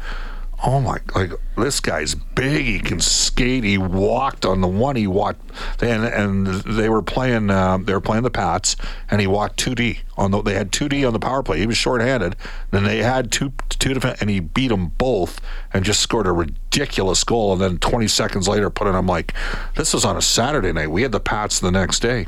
oh 0.65 0.79
my, 0.79 0.99
like 1.15 1.31
this 1.55 1.79
guy's 1.79 2.15
big. 2.15 2.65
He 2.65 2.79
can 2.79 2.99
skate. 2.99 3.63
He 3.63 3.77
walked 3.77 4.45
on 4.45 4.61
the 4.61 4.67
one. 4.67 4.95
He 4.95 5.07
walked, 5.07 5.41
and 5.81 6.03
and 6.05 6.47
they 6.47 6.89
were 6.89 7.01
playing. 7.01 7.49
Uh, 7.49 7.77
they 7.77 7.93
were 7.93 8.01
playing 8.01 8.23
the 8.23 8.31
Pats, 8.31 8.75
and 9.09 9.21
he 9.21 9.27
walked 9.27 9.57
two 9.57 9.75
D 9.75 9.99
on 10.17 10.31
the. 10.31 10.41
They 10.41 10.53
had 10.53 10.71
two 10.71 10.89
D 10.89 11.05
on 11.05 11.13
the 11.13 11.19
power 11.19 11.43
play. 11.43 11.59
He 11.59 11.67
was 11.67 11.77
shorthanded. 11.77 12.35
Then 12.71 12.83
they 12.83 12.99
had 12.99 13.31
two 13.31 13.53
two 13.69 13.93
defense, 13.93 14.21
and 14.21 14.29
he 14.29 14.39
beat 14.39 14.69
them 14.69 14.87
both, 14.97 15.39
and 15.73 15.85
just 15.85 16.01
scored 16.01 16.27
a 16.27 16.31
ridiculous 16.31 17.23
goal. 17.23 17.53
And 17.53 17.61
then 17.61 17.77
20 17.77 18.07
seconds 18.07 18.47
later, 18.47 18.69
put 18.69 18.87
it. 18.87 18.95
I'm 18.95 19.07
like, 19.07 19.33
this 19.75 19.93
was 19.93 20.05
on 20.05 20.17
a 20.17 20.21
Saturday 20.21 20.71
night. 20.73 20.91
We 20.91 21.03
had 21.03 21.11
the 21.11 21.19
Pats 21.19 21.59
the 21.59 21.71
next 21.71 21.99
day, 21.99 22.25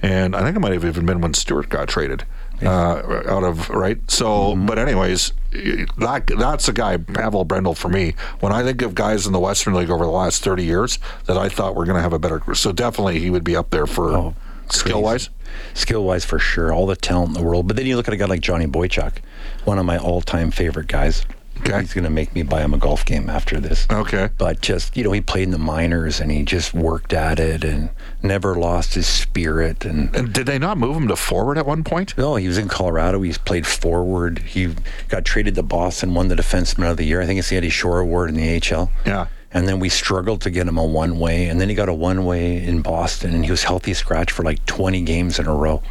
and 0.00 0.36
I 0.36 0.42
think 0.42 0.56
it 0.56 0.60
might 0.60 0.72
have 0.72 0.84
even 0.84 1.06
been 1.06 1.20
when 1.20 1.34
Stewart 1.34 1.68
got 1.68 1.88
traded 1.88 2.24
uh, 2.62 3.22
out 3.26 3.44
of 3.44 3.70
right. 3.70 3.98
So, 4.10 4.26
mm-hmm. 4.26 4.66
but 4.66 4.78
anyways, 4.78 5.32
that 5.52 6.30
that's 6.38 6.68
a 6.68 6.72
guy 6.72 6.96
Pavel 6.96 7.44
Brendl 7.44 7.76
for 7.76 7.88
me. 7.88 8.14
When 8.40 8.52
I 8.52 8.62
think 8.62 8.82
of 8.82 8.94
guys 8.94 9.26
in 9.26 9.32
the 9.32 9.40
Western 9.40 9.74
League 9.74 9.90
over 9.90 10.04
the 10.04 10.10
last 10.10 10.42
thirty 10.42 10.64
years 10.64 10.98
that 11.26 11.36
I 11.36 11.48
thought 11.48 11.74
were 11.74 11.84
going 11.84 11.96
to 11.96 12.02
have 12.02 12.12
a 12.12 12.18
better, 12.18 12.40
so 12.54 12.72
definitely 12.72 13.20
he 13.20 13.30
would 13.30 13.44
be 13.44 13.54
up 13.54 13.70
there 13.70 13.86
for 13.86 14.12
oh, 14.12 14.34
skill 14.70 15.02
wise. 15.02 15.28
Skill 15.74 16.04
wise, 16.04 16.24
for 16.24 16.38
sure, 16.38 16.72
all 16.72 16.86
the 16.86 16.96
talent 16.96 17.28
in 17.28 17.34
the 17.34 17.42
world. 17.42 17.68
But 17.68 17.76
then 17.76 17.84
you 17.86 17.96
look 17.96 18.08
at 18.08 18.14
a 18.14 18.16
guy 18.16 18.24
like 18.24 18.40
Johnny 18.40 18.66
Boychuk, 18.66 19.18
one 19.64 19.78
of 19.78 19.84
my 19.84 19.98
all 19.98 20.22
time 20.22 20.50
favorite 20.50 20.88
guys. 20.88 21.26
Okay. 21.64 21.80
He's 21.80 21.94
going 21.94 22.04
to 22.04 22.10
make 22.10 22.34
me 22.34 22.42
buy 22.42 22.60
him 22.60 22.74
a 22.74 22.78
golf 22.78 23.04
game 23.04 23.30
after 23.30 23.60
this. 23.60 23.86
Okay. 23.90 24.30
But 24.36 24.60
just, 24.60 24.96
you 24.96 25.04
know, 25.04 25.12
he 25.12 25.20
played 25.20 25.44
in 25.44 25.50
the 25.50 25.58
minors 25.58 26.20
and 26.20 26.30
he 26.30 26.42
just 26.42 26.74
worked 26.74 27.12
at 27.12 27.38
it 27.38 27.62
and 27.62 27.90
never 28.22 28.56
lost 28.56 28.94
his 28.94 29.06
spirit. 29.06 29.84
And, 29.84 30.14
and 30.14 30.32
did 30.32 30.46
they 30.46 30.58
not 30.58 30.76
move 30.76 30.96
him 30.96 31.08
to 31.08 31.16
forward 31.16 31.58
at 31.58 31.66
one 31.66 31.84
point? 31.84 32.16
No, 32.18 32.34
he 32.36 32.48
was 32.48 32.58
in 32.58 32.68
Colorado. 32.68 33.22
He's 33.22 33.38
played 33.38 33.66
forward. 33.66 34.40
He 34.40 34.74
got 35.08 35.24
traded 35.24 35.54
to 35.54 35.62
Boston, 35.62 36.14
won 36.14 36.28
the 36.28 36.34
Defenseman 36.34 36.90
of 36.90 36.96
the 36.96 37.04
Year. 37.04 37.20
I 37.20 37.26
think 37.26 37.38
it's 37.38 37.50
the 37.50 37.56
Eddie 37.56 37.70
Shore 37.70 38.00
Award 38.00 38.30
in 38.30 38.36
the 38.36 38.74
AHL. 38.74 38.90
Yeah. 39.06 39.28
And 39.52 39.68
then 39.68 39.78
we 39.78 39.88
struggled 39.88 40.40
to 40.42 40.50
get 40.50 40.66
him 40.66 40.78
a 40.78 40.84
one 40.84 41.18
way. 41.18 41.46
And 41.46 41.60
then 41.60 41.68
he 41.68 41.74
got 41.74 41.88
a 41.88 41.94
one 41.94 42.24
way 42.24 42.62
in 42.62 42.82
Boston 42.82 43.34
and 43.34 43.44
he 43.44 43.50
was 43.50 43.62
healthy 43.62 43.94
scratch 43.94 44.32
for 44.32 44.42
like 44.42 44.64
20 44.66 45.02
games 45.02 45.38
in 45.38 45.46
a 45.46 45.54
row 45.54 45.82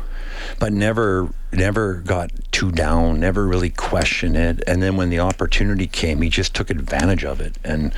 but 0.59 0.73
never 0.73 1.29
never 1.52 1.96
got 1.96 2.31
too 2.52 2.72
down, 2.72 3.20
never 3.20 3.48
really 3.48 3.70
questioned 3.70 4.36
it. 4.36 4.64
And 4.68 4.81
then 4.81 4.96
when 4.98 5.10
the 5.10 5.20
opportunity 5.20 5.88
came, 5.88 6.22
he 6.22 6.30
just 6.30 6.54
took 6.54 6.70
advantage 6.70 7.24
of 7.24 7.42
it 7.42 7.58
and 7.64 7.94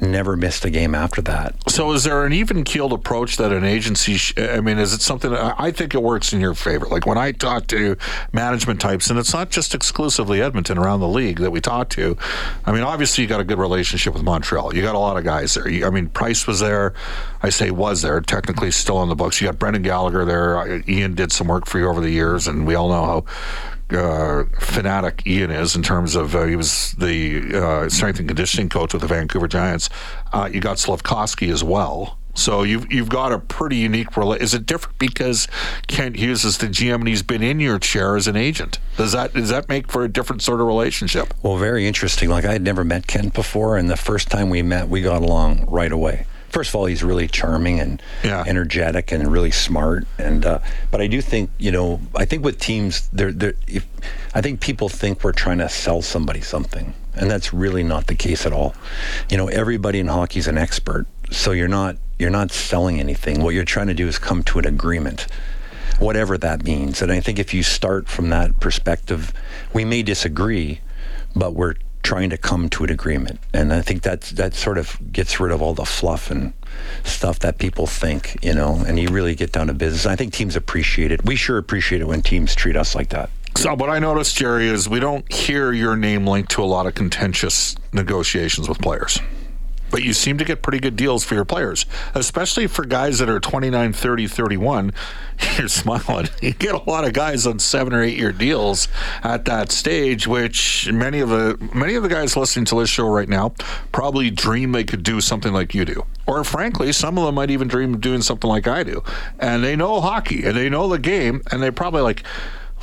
never 0.00 0.36
missed 0.36 0.64
a 0.64 0.70
game 0.70 0.94
after 0.94 1.20
that. 1.22 1.54
So, 1.68 1.92
is 1.92 2.04
there 2.04 2.24
an 2.24 2.32
even 2.32 2.64
keeled 2.64 2.92
approach 2.92 3.36
that 3.36 3.52
an 3.52 3.64
agency? 3.64 4.16
Sh- 4.16 4.34
I 4.38 4.60
mean, 4.60 4.78
is 4.78 4.92
it 4.92 5.00
something? 5.00 5.30
That, 5.30 5.54
I 5.58 5.70
think 5.70 5.94
it 5.94 6.02
works 6.02 6.32
in 6.32 6.40
your 6.40 6.54
favor. 6.54 6.86
Like 6.86 7.06
when 7.06 7.18
I 7.18 7.32
talk 7.32 7.66
to 7.68 7.96
management 8.32 8.80
types, 8.80 9.10
and 9.10 9.18
it's 9.18 9.32
not 9.32 9.50
just 9.50 9.74
exclusively 9.74 10.40
Edmonton 10.40 10.78
around 10.78 11.00
the 11.00 11.08
league 11.08 11.40
that 11.40 11.50
we 11.50 11.60
talk 11.60 11.88
to. 11.90 12.16
I 12.64 12.72
mean, 12.72 12.82
obviously 12.82 13.22
you 13.22 13.28
got 13.28 13.40
a 13.40 13.44
good 13.44 13.58
relationship 13.58 14.14
with 14.14 14.22
Montreal. 14.22 14.74
You 14.74 14.82
got 14.82 14.94
a 14.94 14.98
lot 14.98 15.16
of 15.16 15.24
guys 15.24 15.54
there. 15.54 15.68
You, 15.68 15.86
I 15.86 15.90
mean, 15.90 16.08
Price 16.08 16.46
was 16.46 16.60
there. 16.60 16.94
I 17.42 17.50
say 17.50 17.70
was 17.70 18.02
there. 18.02 18.20
Technically, 18.20 18.70
still 18.70 18.96
on 18.96 19.08
the 19.08 19.14
books. 19.14 19.40
You 19.40 19.48
got 19.48 19.58
Brendan 19.58 19.82
Gallagher 19.82 20.24
there. 20.24 20.82
Ian 20.88 21.14
did 21.14 21.32
some 21.32 21.48
work 21.48 21.66
for 21.66 21.78
you 21.78 21.88
over 21.88 22.00
the 22.00 22.10
years, 22.10 22.46
and 22.46 22.66
we 22.66 22.74
all 22.74 22.88
know 22.88 22.93
how 22.94 23.24
uh, 23.96 24.44
fanatic 24.58 25.26
Ian 25.26 25.50
is 25.50 25.76
in 25.76 25.82
terms 25.82 26.14
of 26.14 26.34
uh, 26.34 26.44
he 26.44 26.56
was 26.56 26.92
the 26.98 27.54
uh, 27.54 27.88
strength 27.88 28.18
and 28.18 28.28
conditioning 28.28 28.68
coach 28.68 28.92
with 28.92 29.02
the 29.02 29.08
Vancouver 29.08 29.48
Giants. 29.48 29.88
Uh, 30.32 30.48
you 30.52 30.60
got 30.60 30.78
Slafkovsky 30.78 31.52
as 31.52 31.62
well. 31.62 32.18
So 32.36 32.64
you've 32.64 32.92
you've 32.92 33.08
got 33.08 33.32
a 33.32 33.38
pretty 33.38 33.76
unique 33.76 34.10
rela- 34.10 34.40
Is 34.40 34.54
it 34.54 34.66
different 34.66 34.98
because 34.98 35.46
Kent 35.86 36.16
Hughes 36.16 36.44
is 36.44 36.58
the 36.58 36.66
GM 36.66 36.96
and 36.96 37.08
he's 37.08 37.22
been 37.22 37.44
in 37.44 37.60
your 37.60 37.78
chair 37.78 38.16
as 38.16 38.26
an 38.26 38.34
agent? 38.34 38.80
Does 38.96 39.12
that 39.12 39.34
does 39.34 39.50
that 39.50 39.68
make 39.68 39.90
for 39.90 40.02
a 40.02 40.08
different 40.08 40.42
sort 40.42 40.60
of 40.60 40.66
relationship? 40.66 41.32
Well, 41.44 41.58
very 41.58 41.86
interesting. 41.86 42.28
Like 42.30 42.44
I 42.44 42.52
had 42.52 42.62
never 42.62 42.82
met 42.82 43.06
Kent 43.06 43.34
before, 43.34 43.76
and 43.76 43.88
the 43.88 43.96
first 43.96 44.30
time 44.30 44.50
we 44.50 44.62
met, 44.62 44.88
we 44.88 45.00
got 45.00 45.22
along 45.22 45.64
right 45.68 45.92
away 45.92 46.26
first 46.54 46.70
of 46.70 46.76
all, 46.76 46.86
he's 46.86 47.02
really 47.02 47.26
charming 47.26 47.80
and 47.80 48.00
yeah. 48.22 48.44
energetic 48.46 49.10
and 49.10 49.30
really 49.30 49.50
smart. 49.50 50.06
And 50.18 50.46
uh, 50.46 50.60
but 50.92 51.00
I 51.00 51.08
do 51.08 51.20
think 51.20 51.50
you 51.58 51.72
know, 51.72 52.00
I 52.14 52.24
think 52.24 52.44
with 52.44 52.58
teams, 52.60 53.08
they're, 53.12 53.32
they're, 53.32 53.54
if, 53.66 53.86
I 54.34 54.40
think 54.40 54.60
people 54.60 54.88
think 54.88 55.24
we're 55.24 55.32
trying 55.32 55.58
to 55.58 55.68
sell 55.68 56.00
somebody 56.00 56.40
something, 56.40 56.94
and 57.14 57.28
that's 57.28 57.52
really 57.52 57.82
not 57.82 58.06
the 58.06 58.14
case 58.14 58.46
at 58.46 58.52
all. 58.52 58.74
You 59.28 59.36
know, 59.36 59.48
everybody 59.48 59.98
in 59.98 60.06
hockey 60.06 60.38
is 60.38 60.46
an 60.46 60.56
expert, 60.56 61.06
so 61.30 61.50
you're 61.50 61.68
not 61.68 61.96
you're 62.20 62.30
not 62.30 62.52
selling 62.52 63.00
anything. 63.00 63.42
What 63.42 63.54
you're 63.54 63.64
trying 63.64 63.88
to 63.88 63.94
do 63.94 64.06
is 64.06 64.18
come 64.18 64.44
to 64.44 64.60
an 64.60 64.66
agreement 64.66 65.26
whatever 66.00 66.36
that 66.36 66.64
means. 66.64 67.00
And 67.00 67.12
I 67.12 67.20
think 67.20 67.38
if 67.38 67.54
you 67.54 67.62
start 67.62 68.08
from 68.08 68.28
that 68.30 68.58
perspective, 68.58 69.32
we 69.72 69.84
may 69.84 70.02
disagree, 70.02 70.80
but 71.36 71.54
we're 71.54 71.74
trying 72.04 72.30
to 72.30 72.38
come 72.38 72.68
to 72.68 72.84
an 72.84 72.90
agreement. 72.90 73.40
And 73.52 73.72
I 73.72 73.80
think 73.80 74.02
that 74.02 74.20
that 74.36 74.54
sort 74.54 74.78
of 74.78 74.96
gets 75.12 75.40
rid 75.40 75.50
of 75.50 75.60
all 75.60 75.74
the 75.74 75.84
fluff 75.84 76.30
and 76.30 76.52
stuff 77.02 77.40
that 77.40 77.58
people 77.58 77.88
think, 77.88 78.38
you 78.44 78.54
know, 78.54 78.84
and 78.86 79.00
you 79.00 79.08
really 79.08 79.34
get 79.34 79.50
down 79.50 79.66
to 79.66 79.74
business. 79.74 80.06
I 80.06 80.14
think 80.14 80.32
teams 80.32 80.54
appreciate 80.54 81.10
it. 81.10 81.24
We 81.24 81.34
sure 81.34 81.58
appreciate 81.58 82.00
it 82.00 82.06
when 82.06 82.22
teams 82.22 82.54
treat 82.54 82.76
us 82.76 82.94
like 82.94 83.08
that. 83.08 83.30
So, 83.56 83.74
what 83.74 83.88
I 83.88 84.00
noticed, 84.00 84.36
Gerry, 84.36 84.66
is 84.66 84.88
we 84.88 85.00
don't 85.00 85.30
hear 85.32 85.72
your 85.72 85.96
name 85.96 86.26
linked 86.26 86.50
to 86.52 86.62
a 86.62 86.66
lot 86.66 86.86
of 86.86 86.94
contentious 86.94 87.76
negotiations 87.92 88.68
with 88.68 88.80
players 88.80 89.20
but 89.94 90.02
you 90.02 90.12
seem 90.12 90.36
to 90.36 90.44
get 90.44 90.60
pretty 90.60 90.80
good 90.80 90.96
deals 90.96 91.22
for 91.22 91.36
your 91.36 91.44
players, 91.44 91.86
especially 92.16 92.66
for 92.66 92.84
guys 92.84 93.20
that 93.20 93.28
are 93.28 93.38
29, 93.38 93.92
30, 93.92 94.26
31. 94.26 94.92
You're 95.56 95.68
smiling. 95.68 96.26
You 96.42 96.52
get 96.52 96.74
a 96.74 96.90
lot 96.90 97.04
of 97.04 97.12
guys 97.12 97.46
on 97.46 97.60
seven 97.60 97.92
or 97.92 98.02
eight 98.02 98.18
year 98.18 98.32
deals 98.32 98.88
at 99.22 99.44
that 99.44 99.70
stage, 99.70 100.26
which 100.26 100.90
many 100.90 101.20
of 101.20 101.28
the 101.28 101.56
many 101.72 101.94
of 101.94 102.02
the 102.02 102.08
guys 102.08 102.36
listening 102.36 102.64
to 102.64 102.80
this 102.80 102.90
show 102.90 103.06
right 103.06 103.28
now 103.28 103.54
probably 103.92 104.32
dream 104.32 104.72
they 104.72 104.82
could 104.82 105.04
do 105.04 105.20
something 105.20 105.52
like 105.52 105.76
you 105.76 105.84
do. 105.84 106.04
Or 106.26 106.42
frankly, 106.42 106.90
some 106.90 107.16
of 107.16 107.24
them 107.24 107.36
might 107.36 107.52
even 107.52 107.68
dream 107.68 107.94
of 107.94 108.00
doing 108.00 108.20
something 108.20 108.50
like 108.50 108.66
I 108.66 108.82
do. 108.82 109.04
And 109.38 109.62
they 109.62 109.76
know 109.76 110.00
hockey 110.00 110.44
and 110.44 110.56
they 110.56 110.68
know 110.68 110.88
the 110.88 110.98
game 110.98 111.40
and 111.52 111.62
they 111.62 111.70
probably 111.70 112.02
like 112.02 112.24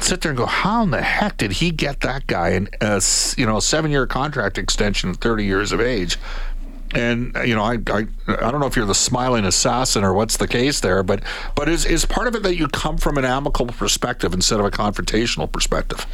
sit 0.03 0.21
there 0.21 0.31
and 0.31 0.37
go, 0.37 0.45
how 0.45 0.83
in 0.83 0.91
the 0.91 1.01
heck 1.01 1.37
did 1.37 1.53
he 1.53 1.71
get 1.71 2.01
that 2.01 2.27
guy 2.27 2.49
in 2.49 2.69
a 2.79 3.01
you 3.37 3.45
know 3.45 3.59
seven 3.59 3.91
year 3.91 4.07
contract 4.07 4.57
extension 4.57 5.13
30 5.13 5.45
years 5.45 5.71
of 5.71 5.81
age? 5.81 6.17
And 6.93 7.35
you 7.45 7.55
know, 7.55 7.63
I, 7.63 7.77
I 7.87 8.07
I 8.27 8.51
don't 8.51 8.59
know 8.59 8.67
if 8.67 8.75
you're 8.75 8.85
the 8.85 8.95
smiling 8.95 9.45
assassin 9.45 10.03
or 10.03 10.13
what's 10.13 10.37
the 10.37 10.47
case 10.47 10.79
there, 10.79 11.03
but 11.03 11.23
but 11.55 11.69
is 11.69 11.85
is 11.85 12.05
part 12.05 12.27
of 12.27 12.35
it 12.35 12.43
that 12.43 12.55
you 12.55 12.67
come 12.67 12.97
from 12.97 13.17
an 13.17 13.25
amicable 13.25 13.73
perspective 13.73 14.33
instead 14.33 14.59
of 14.59 14.65
a 14.65 14.71
confrontational 14.71 15.51
perspective? 15.51 16.05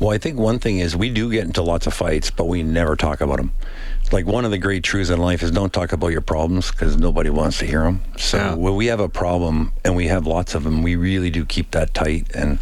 Well, 0.00 0.10
I 0.10 0.18
think 0.18 0.38
one 0.38 0.58
thing 0.58 0.78
is 0.78 0.96
we 0.96 1.10
do 1.10 1.30
get 1.30 1.44
into 1.44 1.62
lots 1.62 1.86
of 1.86 1.94
fights, 1.94 2.30
but 2.30 2.44
we 2.44 2.62
never 2.62 2.96
talk 2.96 3.20
about 3.20 3.38
them. 3.38 3.52
Like 4.12 4.26
one 4.26 4.44
of 4.44 4.50
the 4.50 4.58
great 4.58 4.84
truths 4.84 5.10
in 5.10 5.18
life 5.18 5.42
is 5.42 5.50
don't 5.50 5.72
talk 5.72 5.92
about 5.92 6.08
your 6.08 6.20
problems 6.20 6.70
because 6.70 6.96
nobody 6.96 7.30
wants 7.30 7.58
to 7.58 7.66
hear 7.66 7.82
them. 7.82 8.02
So 8.16 8.36
yeah. 8.36 8.54
when 8.54 8.76
we 8.76 8.86
have 8.86 9.00
a 9.00 9.08
problem 9.08 9.72
and 9.84 9.96
we 9.96 10.06
have 10.08 10.26
lots 10.26 10.54
of 10.54 10.64
them, 10.64 10.82
we 10.82 10.96
really 10.96 11.30
do 11.30 11.44
keep 11.44 11.70
that 11.72 11.94
tight 11.94 12.34
and 12.34 12.58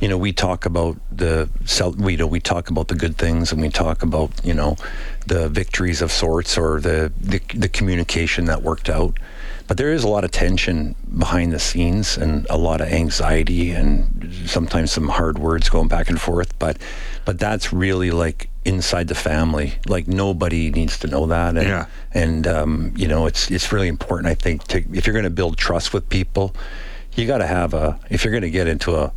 you 0.00 0.08
know, 0.08 0.18
we 0.18 0.32
talk 0.32 0.66
about 0.66 0.98
the 1.10 1.48
we 1.96 2.12
you 2.12 2.18
know 2.18 2.26
we 2.26 2.40
talk 2.40 2.68
about 2.68 2.88
the 2.88 2.94
good 2.94 3.16
things 3.16 3.50
and 3.50 3.62
we 3.62 3.70
talk 3.70 4.02
about 4.02 4.30
you 4.44 4.52
know 4.52 4.76
the 5.26 5.48
victories 5.48 6.02
of 6.02 6.12
sorts 6.12 6.58
or 6.58 6.80
the, 6.80 7.12
the, 7.18 7.40
the 7.54 7.68
communication 7.68 8.44
that 8.46 8.62
worked 8.62 8.90
out. 8.90 9.18
But 9.68 9.76
there 9.78 9.92
is 9.92 10.04
a 10.04 10.08
lot 10.08 10.24
of 10.24 10.30
tension 10.30 10.94
behind 11.18 11.52
the 11.52 11.58
scenes 11.58 12.16
and 12.16 12.46
a 12.48 12.56
lot 12.56 12.80
of 12.80 12.88
anxiety 12.88 13.72
and 13.72 14.32
sometimes 14.46 14.92
some 14.92 15.08
hard 15.08 15.38
words 15.38 15.68
going 15.68 15.88
back 15.88 16.08
and 16.08 16.20
forth. 16.20 16.56
But 16.58 16.78
but 17.24 17.38
that's 17.38 17.72
really 17.72 18.10
like 18.10 18.48
inside 18.64 19.08
the 19.08 19.14
family. 19.14 19.74
Like 19.86 20.06
nobody 20.06 20.70
needs 20.70 20.98
to 21.00 21.08
know 21.08 21.26
that. 21.26 21.56
And, 21.56 21.66
yeah. 21.66 21.86
And 22.12 22.46
um, 22.46 22.92
you 22.96 23.08
know, 23.08 23.26
it's 23.26 23.50
it's 23.50 23.72
really 23.72 23.88
important. 23.88 24.28
I 24.28 24.34
think 24.34 24.64
to 24.68 24.84
if 24.92 25.06
you're 25.06 25.14
going 25.14 25.24
to 25.24 25.30
build 25.30 25.56
trust 25.56 25.92
with 25.92 26.08
people, 26.08 26.54
you 27.14 27.26
got 27.26 27.38
to 27.38 27.46
have 27.46 27.74
a. 27.74 27.98
If 28.10 28.24
you're 28.24 28.32
going 28.32 28.42
to 28.42 28.50
get 28.50 28.68
into 28.68 28.94
a 28.94 29.12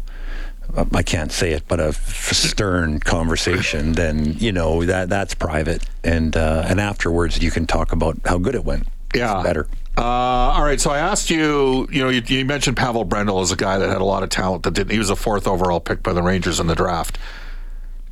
I 0.94 1.04
can't 1.04 1.32
say 1.32 1.52
it, 1.52 1.64
but 1.68 1.80
a 1.80 1.94
stern 1.94 3.00
conversation, 3.00 3.94
then 3.94 4.34
you 4.38 4.52
know 4.52 4.86
that 4.86 5.10
that's 5.10 5.34
private, 5.34 5.84
and 6.04 6.36
uh, 6.38 6.66
and 6.68 6.80
afterwards 6.80 7.42
you 7.42 7.50
can 7.50 7.66
talk 7.66 7.92
about 7.92 8.18
how 8.26 8.38
good 8.38 8.56
it 8.56 8.64
went. 8.64 8.88
Yeah, 9.16 9.38
it's 9.38 9.44
better. 9.44 9.68
Uh, 10.00 10.54
all 10.56 10.64
right, 10.64 10.80
so 10.80 10.92
I 10.92 11.00
asked 11.00 11.30
you. 11.30 11.86
You 11.92 12.04
know, 12.04 12.10
you, 12.10 12.22
you 12.26 12.46
mentioned 12.46 12.78
Pavel 12.78 13.06
Brendl 13.06 13.42
as 13.42 13.52
a 13.52 13.58
guy 13.58 13.78
that 13.78 13.90
had 13.90 14.00
a 14.00 14.06
lot 14.06 14.24
of 14.24 14.30
talent. 14.30 14.64
That 14.64 14.74
didn't. 14.74 14.92
He 14.92 14.98
was 14.98 15.10
a 15.10 15.16
fourth 15.16 15.46
overall 15.46 15.82
pick 15.82 16.02
by 16.02 16.14
the 16.14 16.24
Rangers 16.24 16.58
in 16.62 16.68
the 16.68 16.76
draft. 16.76 17.18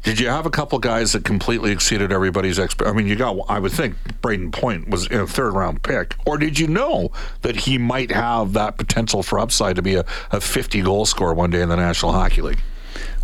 Did 0.03 0.19
you 0.19 0.27
have 0.27 0.45
a 0.45 0.49
couple 0.49 0.79
guys 0.79 1.13
that 1.13 1.23
completely 1.23 1.71
exceeded 1.71 2.11
everybody's 2.11 2.59
expect? 2.59 2.89
I 2.89 2.93
mean, 2.93 3.07
you 3.07 3.15
got. 3.15 3.37
I 3.47 3.59
would 3.59 3.71
think 3.71 3.95
Brayden 4.21 4.51
Point 4.51 4.89
was 4.89 5.09
a 5.09 5.25
third 5.25 5.53
round 5.53 5.81
pick, 5.81 6.13
or 6.25 6.37
did 6.37 6.59
you 6.59 6.67
know 6.67 7.09
that 7.43 7.55
he 7.55 7.77
might 7.77 8.11
have 8.11 8.51
that 8.51 8.77
potential 8.77 9.23
for 9.23 9.39
upside 9.39 9.77
to 9.77 9.81
be 9.81 9.95
a, 9.95 10.03
a 10.31 10.41
50 10.41 10.81
goal 10.81 11.05
scorer 11.05 11.33
one 11.33 11.51
day 11.51 11.61
in 11.61 11.69
the 11.69 11.77
National 11.77 12.11
Hockey 12.11 12.41
League? 12.41 12.59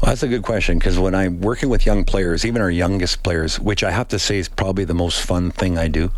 Well, 0.02 0.10
that's 0.10 0.24
a 0.24 0.30
good 0.30 0.44
question 0.44 0.80
because 0.80 0.98
when 0.98 1.16
I'm 1.16 1.42
working 1.42 1.68
with 1.68 1.86
young 1.86 2.06
players, 2.06 2.46
even 2.46 2.62
our 2.62 2.72
youngest 2.72 3.24
players, 3.24 3.60
which 3.60 3.84
I 3.84 3.92
have 3.92 4.08
to 4.10 4.20
say 4.20 4.38
is 4.38 4.48
probably 4.48 4.86
the 4.86 4.94
most 4.94 5.22
fun 5.22 5.52
thing 5.52 5.78
I 5.78 5.90
do 5.90 6.14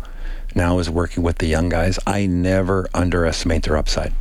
now 0.56 0.78
is 0.78 0.90
working 0.90 1.22
with 1.22 1.38
the 1.38 1.46
young 1.46 1.68
guys. 1.68 1.98
I 2.06 2.26
never 2.26 2.88
underestimate 2.94 3.64
their 3.64 3.76
upside 3.76 4.12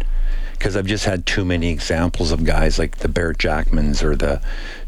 because 0.51 0.75
I've 0.75 0.86
just 0.86 1.06
had 1.06 1.25
too 1.25 1.46
many 1.46 1.70
examples 1.70 2.32
of 2.32 2.44
guys 2.44 2.77
like 2.77 2.98
the 2.98 3.08
Barrett 3.08 3.38
Jackmans 3.38 4.04
or 4.04 4.15
the 4.15 4.42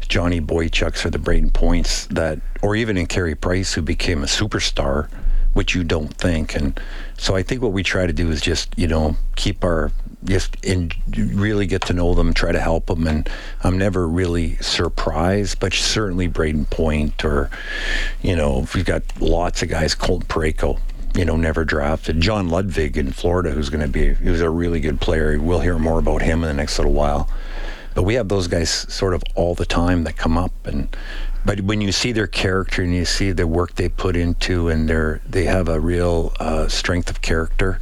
Johnny 0.08 0.40
Boychucks 0.40 1.04
or 1.04 1.10
the 1.10 1.18
Brayden 1.18 1.52
Points 1.52 2.06
that, 2.06 2.40
or 2.62 2.76
even 2.76 2.96
in 2.96 3.06
Carey 3.06 3.34
Price, 3.34 3.74
who 3.74 3.82
became 3.82 4.22
a 4.22 4.26
superstar, 4.26 5.10
which 5.52 5.74
you 5.74 5.84
don't 5.84 6.14
think. 6.14 6.54
And 6.54 6.78
so 7.16 7.36
I 7.36 7.42
think 7.42 7.62
what 7.62 7.72
we 7.72 7.82
try 7.82 8.06
to 8.06 8.12
do 8.12 8.30
is 8.30 8.40
just, 8.40 8.76
you 8.78 8.86
know, 8.86 9.16
keep 9.36 9.64
our, 9.64 9.92
just 10.24 10.56
in, 10.64 10.90
really 11.16 11.66
get 11.66 11.82
to 11.82 11.92
know 11.92 12.14
them, 12.14 12.32
try 12.32 12.52
to 12.52 12.60
help 12.60 12.86
them. 12.86 13.06
And 13.06 13.28
I'm 13.62 13.76
never 13.78 14.08
really 14.08 14.56
surprised, 14.56 15.60
but 15.60 15.72
certainly 15.74 16.28
Brayden 16.28 16.68
Point 16.70 17.24
or, 17.24 17.50
you 18.22 18.34
know, 18.34 18.66
we've 18.74 18.84
got 18.84 19.02
lots 19.20 19.62
of 19.62 19.68
guys, 19.68 19.94
Colt 19.94 20.26
Parayko, 20.28 20.80
you 21.18 21.24
know, 21.24 21.36
never 21.36 21.64
drafted. 21.64 22.20
John 22.20 22.48
Ludvig 22.48 22.96
in 22.96 23.10
Florida, 23.10 23.50
who's 23.50 23.70
going 23.70 23.84
to 23.84 23.88
be, 23.88 24.14
he 24.14 24.30
was 24.30 24.40
a 24.40 24.48
really 24.48 24.78
good 24.78 25.00
player. 25.00 25.36
We'll 25.40 25.58
hear 25.58 25.76
more 25.76 25.98
about 25.98 26.22
him 26.22 26.44
in 26.44 26.48
the 26.48 26.54
next 26.54 26.78
little 26.78 26.92
while. 26.92 27.28
But 27.94 28.04
we 28.04 28.14
have 28.14 28.28
those 28.28 28.46
guys 28.46 28.70
sort 28.70 29.14
of 29.14 29.24
all 29.34 29.56
the 29.56 29.66
time 29.66 30.04
that 30.04 30.16
come 30.16 30.38
up 30.38 30.52
and 30.64 30.96
but 31.44 31.62
when 31.62 31.80
you 31.80 31.92
see 31.92 32.12
their 32.12 32.26
character 32.26 32.82
and 32.82 32.94
you 32.94 33.04
see 33.04 33.32
the 33.32 33.46
work 33.46 33.74
they 33.74 33.88
put 33.88 34.14
into 34.16 34.68
and 34.68 34.88
they're 34.88 35.20
they 35.26 35.44
have 35.44 35.68
a 35.68 35.80
real 35.80 36.32
uh, 36.38 36.68
strength 36.68 37.10
of 37.10 37.22
character, 37.22 37.80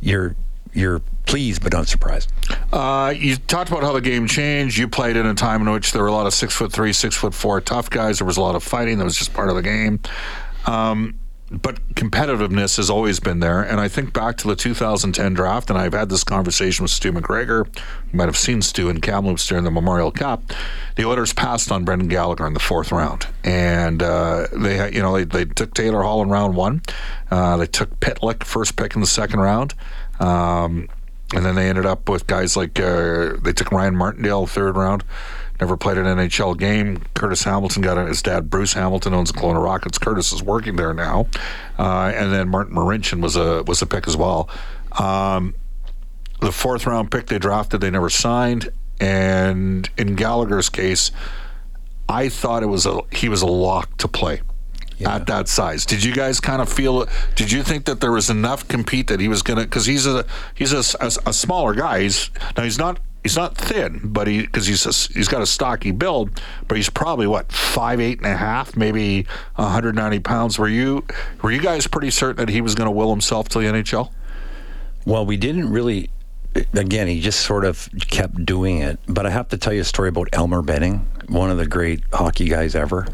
you're 0.00 0.36
you're 0.74 1.00
pleased 1.24 1.62
but 1.62 1.72
not 1.72 1.88
surprised. 1.88 2.30
Uh, 2.72 3.14
you 3.16 3.36
talked 3.36 3.70
about 3.70 3.82
how 3.82 3.92
the 3.92 4.00
game 4.00 4.26
changed. 4.26 4.76
You 4.76 4.88
played 4.88 5.16
in 5.16 5.24
a 5.24 5.34
time 5.34 5.62
in 5.62 5.70
which 5.72 5.92
there 5.92 6.02
were 6.02 6.08
a 6.08 6.12
lot 6.12 6.26
of 6.26 6.34
six 6.34 6.54
foot 6.54 6.72
three, 6.72 6.92
six 6.92 7.16
foot 7.16 7.32
four 7.32 7.60
tough 7.62 7.88
guys. 7.88 8.18
There 8.18 8.26
was 8.26 8.36
a 8.36 8.42
lot 8.42 8.54
of 8.54 8.62
fighting. 8.62 8.98
That 8.98 9.04
was 9.04 9.16
just 9.16 9.32
part 9.32 9.48
of 9.48 9.54
the 9.54 9.62
game. 9.62 10.00
Um, 10.66 11.14
but 11.50 11.76
competitiveness 11.94 12.76
has 12.76 12.90
always 12.90 13.20
been 13.20 13.38
there. 13.38 13.62
And 13.62 13.80
I 13.80 13.86
think 13.86 14.12
back 14.12 14.36
to 14.38 14.48
the 14.48 14.56
2010 14.56 15.34
draft, 15.34 15.70
and 15.70 15.78
I've 15.78 15.92
had 15.92 16.08
this 16.08 16.24
conversation 16.24 16.82
with 16.82 16.90
Stu 16.90 17.12
MacGregor. 17.12 17.66
You 17.76 18.16
might 18.16 18.26
have 18.26 18.36
seen 18.36 18.62
Stu 18.62 18.88
in 18.88 19.00
Kamloops 19.00 19.46
during 19.46 19.64
the 19.64 19.70
Memorial 19.70 20.10
Cup. 20.10 20.42
The 20.96 21.04
Oilers 21.04 21.32
passed 21.32 21.70
on 21.70 21.84
Brendan 21.84 22.08
Gallagher 22.08 22.46
in 22.46 22.54
the 22.54 22.60
fourth 22.60 22.90
round, 22.90 23.26
and 23.44 24.02
uh, 24.02 24.48
they, 24.52 24.92
you 24.92 25.02
know, 25.02 25.14
they, 25.14 25.24
they, 25.24 25.44
took 25.44 25.72
Taylor 25.74 26.02
Hall 26.02 26.22
in 26.22 26.28
round 26.28 26.56
one. 26.56 26.82
Uh, 27.30 27.56
they 27.56 27.66
took 27.66 28.00
Pitlick 28.00 28.42
first 28.42 28.76
pick 28.76 28.94
in 28.94 29.00
the 29.00 29.06
second 29.06 29.40
round. 29.40 29.74
Um, 30.18 30.88
and 31.34 31.44
then 31.44 31.56
they 31.56 31.68
ended 31.68 31.86
up 31.86 32.08
with 32.08 32.26
guys 32.26 32.56
like 32.56 32.78
uh, 32.78 33.34
they 33.42 33.52
took 33.52 33.72
Ryan 33.72 33.96
Martindale 33.96 34.46
third 34.46 34.76
round 34.76 35.02
never 35.60 35.76
played 35.76 35.98
an 35.98 36.04
NHL 36.04 36.58
game. 36.58 37.02
Curtis 37.14 37.42
Hamilton 37.44 37.82
got 37.82 37.98
it. 37.98 38.08
His 38.08 38.22
dad, 38.22 38.50
Bruce 38.50 38.72
Hamilton, 38.72 39.14
owns 39.14 39.32
the 39.32 39.38
Kelowna 39.38 39.62
Rockets. 39.62 39.98
Curtis 39.98 40.32
is 40.32 40.42
working 40.42 40.76
there 40.76 40.94
now, 40.94 41.26
uh, 41.78 42.12
and 42.14 42.32
then 42.32 42.48
Martin 42.48 42.74
Marincin 42.74 43.20
was 43.20 43.36
a 43.36 43.62
was 43.64 43.82
a 43.82 43.86
pick 43.86 44.06
as 44.06 44.16
well. 44.16 44.48
Um, 44.98 45.54
the 46.40 46.52
fourth 46.52 46.86
round 46.86 47.10
pick 47.10 47.26
they 47.26 47.38
drafted, 47.38 47.80
they 47.80 47.90
never 47.90 48.10
signed. 48.10 48.70
And 49.00 49.88
in 49.98 50.14
Gallagher's 50.14 50.68
case, 50.68 51.10
I 52.08 52.28
thought 52.28 52.62
it 52.62 52.66
was 52.66 52.86
a 52.86 53.00
he 53.12 53.28
was 53.28 53.42
a 53.42 53.46
lock 53.46 53.96
to 53.98 54.08
play. 54.08 54.42
Yeah. 54.98 55.16
at 55.16 55.26
that 55.26 55.46
size. 55.46 55.84
Did 55.84 56.02
you 56.02 56.14
guys 56.14 56.40
kind 56.40 56.62
of 56.62 56.72
feel? 56.72 57.06
Did 57.34 57.52
you 57.52 57.62
think 57.62 57.84
that 57.84 58.00
there 58.00 58.12
was 58.12 58.30
enough 58.30 58.66
compete 58.66 59.08
that 59.08 59.20
he 59.20 59.28
was 59.28 59.42
going 59.42 59.58
to? 59.58 59.64
Because 59.64 59.84
he's 59.84 60.06
a 60.06 60.24
he's 60.54 60.72
a, 60.72 60.96
a, 61.04 61.12
a, 61.26 61.32
smaller 61.34 61.74
guy. 61.74 62.00
He's 62.00 62.30
now 62.56 62.62
he's 62.62 62.78
not 62.78 62.98
he's 63.26 63.36
not 63.36 63.56
thin, 63.56 64.00
but 64.04 64.28
he 64.28 64.42
because 64.42 64.68
he's 64.68 64.86
a, 64.86 65.12
he's 65.12 65.26
got 65.26 65.42
a 65.42 65.46
stocky 65.46 65.90
build, 65.90 66.40
but 66.68 66.76
he's 66.76 66.88
probably 66.88 67.26
what 67.26 67.50
five 67.50 68.00
eight 68.00 68.18
and 68.18 68.26
a 68.26 68.36
half, 68.36 68.76
maybe 68.76 69.26
190 69.56 70.20
pounds. 70.20 70.60
Were 70.60 70.68
you 70.68 71.04
were 71.42 71.50
you 71.50 71.60
guys 71.60 71.88
pretty 71.88 72.10
certain 72.10 72.46
that 72.46 72.52
he 72.52 72.60
was 72.60 72.76
going 72.76 72.86
to 72.86 72.92
will 72.92 73.10
himself 73.10 73.48
to 73.48 73.58
the 73.58 73.64
NHL? 73.64 74.12
Well, 75.04 75.26
we 75.26 75.36
didn't 75.36 75.70
really. 75.70 76.08
Again, 76.74 77.08
he 77.08 77.20
just 77.20 77.40
sort 77.40 77.64
of 77.64 77.88
kept 78.08 78.44
doing 78.44 78.78
it. 78.78 78.98
But 79.08 79.26
I 79.26 79.30
have 79.30 79.48
to 79.48 79.58
tell 79.58 79.72
you 79.72 79.80
a 79.80 79.84
story 79.84 80.08
about 80.08 80.28
Elmer 80.32 80.62
Benning, 80.62 81.06
one 81.28 81.50
of 81.50 81.58
the 81.58 81.66
great 81.66 82.02
hockey 82.12 82.48
guys 82.48 82.74
ever. 82.74 83.06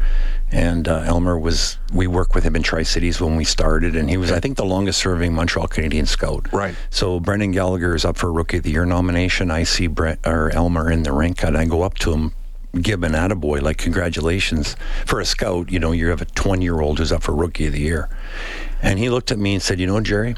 And 0.51 0.87
uh, 0.87 1.03
Elmer 1.05 1.37
was, 1.39 1.79
we 1.91 2.05
worked 2.05 2.35
with 2.35 2.43
him 2.43 2.55
in 2.55 2.61
Tri 2.61 2.83
Cities 2.83 3.19
when 3.19 3.35
we 3.35 3.43
started, 3.43 3.95
and 3.95 4.07
he 4.07 4.17
was, 4.17 4.31
I 4.31 4.39
think, 4.39 4.55
the 4.55 4.65
longest 4.65 4.99
serving 4.99 5.33
Montreal 5.33 5.67
Canadian 5.67 6.05
scout. 6.05 6.51
Right. 6.53 6.75
So 6.91 7.19
Brendan 7.19 7.51
Gallagher 7.51 7.95
is 7.95 8.05
up 8.05 8.17
for 8.17 8.31
Rookie 8.31 8.57
of 8.57 8.63
the 8.63 8.71
Year 8.71 8.85
nomination. 8.85 9.49
I 9.49 9.63
see 9.63 9.87
Brent, 9.87 10.19
or 10.25 10.51
Elmer 10.51 10.91
in 10.91 11.03
the 11.03 11.11
rink, 11.11 11.43
and 11.43 11.57
I 11.57 11.65
go 11.65 11.81
up 11.81 11.95
to 11.99 12.13
him, 12.13 12.33
give 12.79 13.01
an 13.01 13.13
attaboy, 13.13 13.63
like, 13.63 13.77
congratulations. 13.77 14.75
For 15.07 15.19
a 15.19 15.25
scout, 15.25 15.71
you 15.71 15.79
know, 15.79 15.91
you 15.91 16.09
have 16.09 16.21
a 16.21 16.25
20 16.25 16.63
year 16.63 16.81
old 16.81 16.99
who's 16.99 17.11
up 17.11 17.23
for 17.23 17.33
Rookie 17.33 17.65
of 17.65 17.73
the 17.73 17.81
Year. 17.81 18.09
And 18.83 18.99
he 18.99 19.09
looked 19.09 19.31
at 19.31 19.39
me 19.39 19.53
and 19.53 19.63
said, 19.63 19.79
You 19.79 19.87
know, 19.87 19.99
Gerry, 20.01 20.35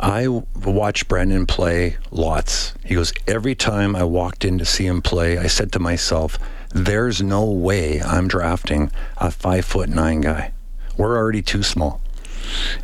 I 0.00 0.26
watched 0.28 1.08
Brandon 1.08 1.46
play 1.46 1.96
lots. 2.10 2.72
He 2.84 2.94
goes, 2.94 3.12
Every 3.28 3.54
time 3.54 3.94
I 3.94 4.04
walked 4.04 4.44
in 4.44 4.58
to 4.58 4.64
see 4.64 4.86
him 4.86 5.02
play, 5.02 5.36
I 5.36 5.46
said 5.46 5.72
to 5.72 5.78
myself, 5.78 6.38
there's 6.72 7.20
no 7.20 7.44
way 7.44 8.00
I'm 8.00 8.28
drafting 8.28 8.90
a 9.18 9.30
five 9.30 9.64
foot 9.64 9.88
nine 9.88 10.20
guy. 10.20 10.52
We're 10.96 11.16
already 11.16 11.42
too 11.42 11.62
small. 11.62 12.00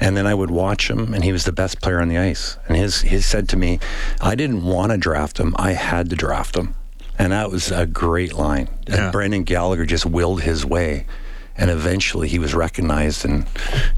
And 0.01 0.17
then 0.17 0.27
I 0.27 0.35
would 0.35 0.51
watch 0.51 0.91
him, 0.91 1.15
and 1.15 1.25
he 1.25 1.33
was 1.33 1.45
the 1.45 1.53
best 1.53 1.81
player 1.81 2.01
on 2.01 2.09
the 2.09 2.19
ice. 2.19 2.57
And 2.69 2.77
his 2.77 3.03
he 3.03 3.21
said 3.21 3.49
to 3.51 3.57
me, 3.57 3.81
"I 4.21 4.35
didn't 4.35 4.65
want 4.65 4.93
to 4.93 4.99
draft 4.99 5.39
him. 5.39 5.55
I 5.59 5.73
had 5.73 6.11
to 6.11 6.17
draft 6.17 6.57
him." 6.57 6.75
And 7.19 7.33
that 7.33 7.51
was 7.51 7.71
a 7.71 7.87
great 7.87 8.35
line. 8.35 8.69
Yeah. 8.87 9.05
And 9.05 9.13
Brendan 9.13 9.45
Gallagher 9.45 9.87
just 9.87 10.07
willed 10.07 10.43
his 10.43 10.65
way. 10.65 11.07
And 11.59 11.71
eventually 11.71 12.29
he 12.29 12.39
was 12.39 12.55
recognized 12.55 13.25
and 13.25 13.47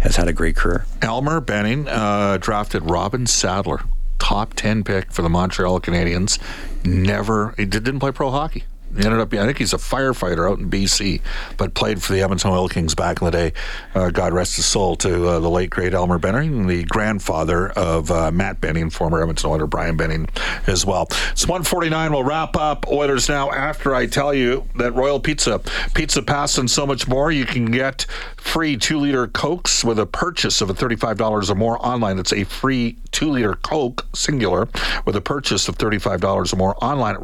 has 0.00 0.17
had 0.17 0.29
a 0.29 0.33
great 0.33 0.55
career. 0.57 0.87
Elmer 1.03 1.41
Benning 1.41 1.88
uh, 1.88 2.38
drafted 2.41 2.83
Robin 2.88 3.27
Sadler, 3.27 3.81
top 4.19 4.55
10 4.55 4.85
pick 4.85 5.12
for 5.12 5.23
the 5.23 5.29
Montreal 5.29 5.81
Canadiens. 5.81 6.38
Never, 6.85 7.55
he 7.57 7.65
did- 7.65 7.85
didn't 7.85 8.00
play 8.00 8.12
pro 8.12 8.31
hockey. 8.31 8.65
He 8.97 9.04
ended 9.04 9.21
up, 9.21 9.33
I 9.35 9.45
think 9.47 9.59
he's 9.59 9.73
a 9.73 9.78
firefighter 9.78 10.50
out 10.50 10.59
in 10.59 10.71
BC, 10.71 11.21
but 11.57 11.75
played 11.75 12.02
for 12.02 12.12
the 12.12 12.23
Edmonton 12.23 12.50
Oil 12.50 12.68
Kings 12.68 12.95
back 12.95 13.21
in 13.21 13.26
the 13.26 13.30
day. 13.30 13.52
Uh, 13.95 14.11
God 14.11 14.33
rest 14.33 14.57
his 14.57 14.66
soul 14.66 14.97
to 14.97 15.28
uh, 15.28 15.38
the 15.40 15.50
late 15.50 15.71
great 15.71 15.95
Elmer 15.95 16.18
Benning, 16.18 16.66
the 16.66 16.85
grandfather 16.85 17.68
of 17.71 18.11
uh, 18.11 18.30
Matt 18.30 18.61
Benning, 18.61 18.90
former 18.90 19.21
Edmonton 19.21 19.50
Oiler 19.50 19.66
Brian 19.66 19.97
Benning 19.97 20.28
as 20.66 20.87
well. 20.87 21.07
It's 21.33 21.47
149. 21.47 22.12
We'll 22.12 22.25
wrap 22.25 22.57
up 22.57 22.88
Oilers 22.88 23.28
now 23.28 23.50
after 23.50 23.95
I 23.95 24.07
tell 24.07 24.33
you 24.33 24.64
that 24.76 24.92
Royal 24.92 25.21
Pizza, 25.21 25.61
Pizza 25.95 26.23
Pass, 26.23 26.59
and 26.59 26.71
so 26.71 26.87
much 26.87 27.07
more. 27.07 27.30
You 27.30 27.45
can 27.45 27.66
get 27.66 28.07
free 28.37 28.76
two 28.76 28.99
liter 28.99 29.26
Cokes 29.26 29.85
with 29.85 29.99
a 29.99 30.07
purchase 30.07 30.61
of 30.61 30.71
a 30.71 30.75
$35 30.75 31.50
or 31.50 31.54
more 31.54 31.85
online. 31.85 32.18
It's 32.18 32.33
a 32.33 32.45
free 32.45 32.97
two 33.12 33.30
liter 33.30 33.54
Coke, 33.54 34.07
singular, 34.14 34.68
with 35.04 35.16
a 35.16 35.21
purchase 35.21 35.68
of 35.68 35.76
$35 35.76 36.52
or 36.52 36.57
more 36.57 36.83
online 36.83 37.14
at 37.14 37.23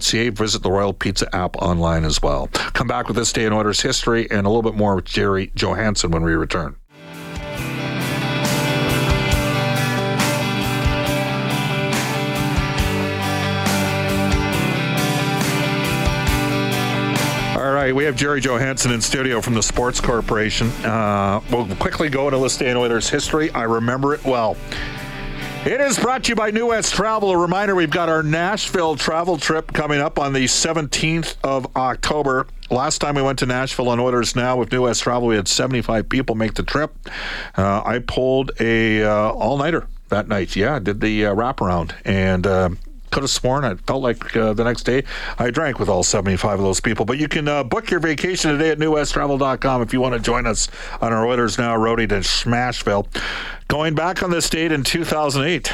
royalpizza.ca. 0.00 0.30
Visit 0.30 0.62
the 0.62 0.70
Royal 0.70 0.92
Pizza 0.92 1.34
app 1.34 1.56
online 1.56 2.04
as 2.04 2.22
well. 2.22 2.48
Come 2.52 2.86
back 2.86 3.08
with 3.08 3.16
this 3.16 3.32
day 3.32 3.44
in 3.44 3.52
Oilers 3.52 3.80
history 3.80 4.30
and 4.30 4.46
a 4.46 4.50
little 4.50 4.62
bit 4.62 4.74
more 4.74 4.96
with 4.96 5.04
Gerry 5.04 5.52
Johannson 5.54 6.10
when 6.10 6.22
we 6.22 6.32
return. 6.32 6.76
All 17.56 17.72
right, 17.72 17.94
we 17.94 18.04
have 18.04 18.16
Gerry 18.16 18.40
Johannson 18.40 18.90
in 18.92 19.00
studio 19.00 19.40
from 19.40 19.54
the 19.54 19.62
Sports 19.62 20.00
Corporation. 20.00 20.68
Uh, 20.84 21.40
we'll 21.50 21.66
quickly 21.76 22.08
go 22.08 22.30
to 22.30 22.38
this 22.38 22.56
day 22.56 22.70
in 22.70 22.76
Oilers 22.76 23.08
history. 23.08 23.50
I 23.50 23.64
remember 23.64 24.14
it 24.14 24.24
well. 24.24 24.56
It 25.66 25.78
is 25.78 25.98
brought 25.98 26.24
to 26.24 26.30
you 26.30 26.34
by 26.34 26.50
New 26.50 26.68
West 26.68 26.94
Travel. 26.94 27.30
A 27.32 27.36
reminder 27.36 27.74
we've 27.74 27.90
got 27.90 28.08
our 28.08 28.22
Nashville 28.22 28.96
travel 28.96 29.36
trip 29.36 29.74
coming 29.74 30.00
up 30.00 30.18
on 30.18 30.32
the 30.32 30.46
17th 30.46 31.36
of 31.44 31.76
October. 31.76 32.46
Last 32.70 33.00
time 33.00 33.14
we 33.14 33.20
went 33.20 33.38
to 33.40 33.46
Nashville 33.46 33.90
on 33.90 34.00
Oilers 34.00 34.34
Now 34.34 34.56
with 34.56 34.72
New 34.72 34.84
West 34.84 35.02
Travel, 35.02 35.28
we 35.28 35.36
had 35.36 35.46
75 35.46 36.08
people 36.08 36.34
make 36.34 36.54
the 36.54 36.62
trip. 36.62 36.94
Uh, 37.58 37.82
I 37.84 37.98
pulled 37.98 38.52
a 38.58 39.04
uh, 39.04 39.32
all 39.32 39.58
nighter 39.58 39.86
that 40.08 40.28
night. 40.28 40.56
Yeah, 40.56 40.78
did 40.78 41.02
the 41.02 41.26
uh, 41.26 41.34
wraparound 41.34 41.92
and. 42.06 42.78
Could 43.10 43.22
have 43.22 43.30
sworn 43.30 43.64
I 43.64 43.74
felt 43.74 44.02
like 44.02 44.36
uh, 44.36 44.52
the 44.52 44.64
next 44.64 44.84
day 44.84 45.02
I 45.38 45.50
drank 45.50 45.78
with 45.78 45.88
all 45.88 46.02
75 46.02 46.58
of 46.58 46.64
those 46.64 46.80
people. 46.80 47.04
But 47.04 47.18
you 47.18 47.28
can 47.28 47.48
uh, 47.48 47.64
book 47.64 47.90
your 47.90 48.00
vacation 48.00 48.52
today 48.52 48.70
at 48.70 48.78
newwesttravel.com 48.78 49.82
if 49.82 49.92
you 49.92 50.00
want 50.00 50.14
to 50.14 50.20
join 50.20 50.46
us 50.46 50.68
on 51.00 51.12
our 51.12 51.26
Oilers 51.26 51.58
Now 51.58 51.76
roadie 51.76 52.08
to 52.08 52.20
Smashville. 52.20 53.06
Going 53.68 53.94
back 53.94 54.22
on 54.22 54.30
this 54.30 54.48
date 54.48 54.72
in 54.72 54.84
2008, 54.84 55.72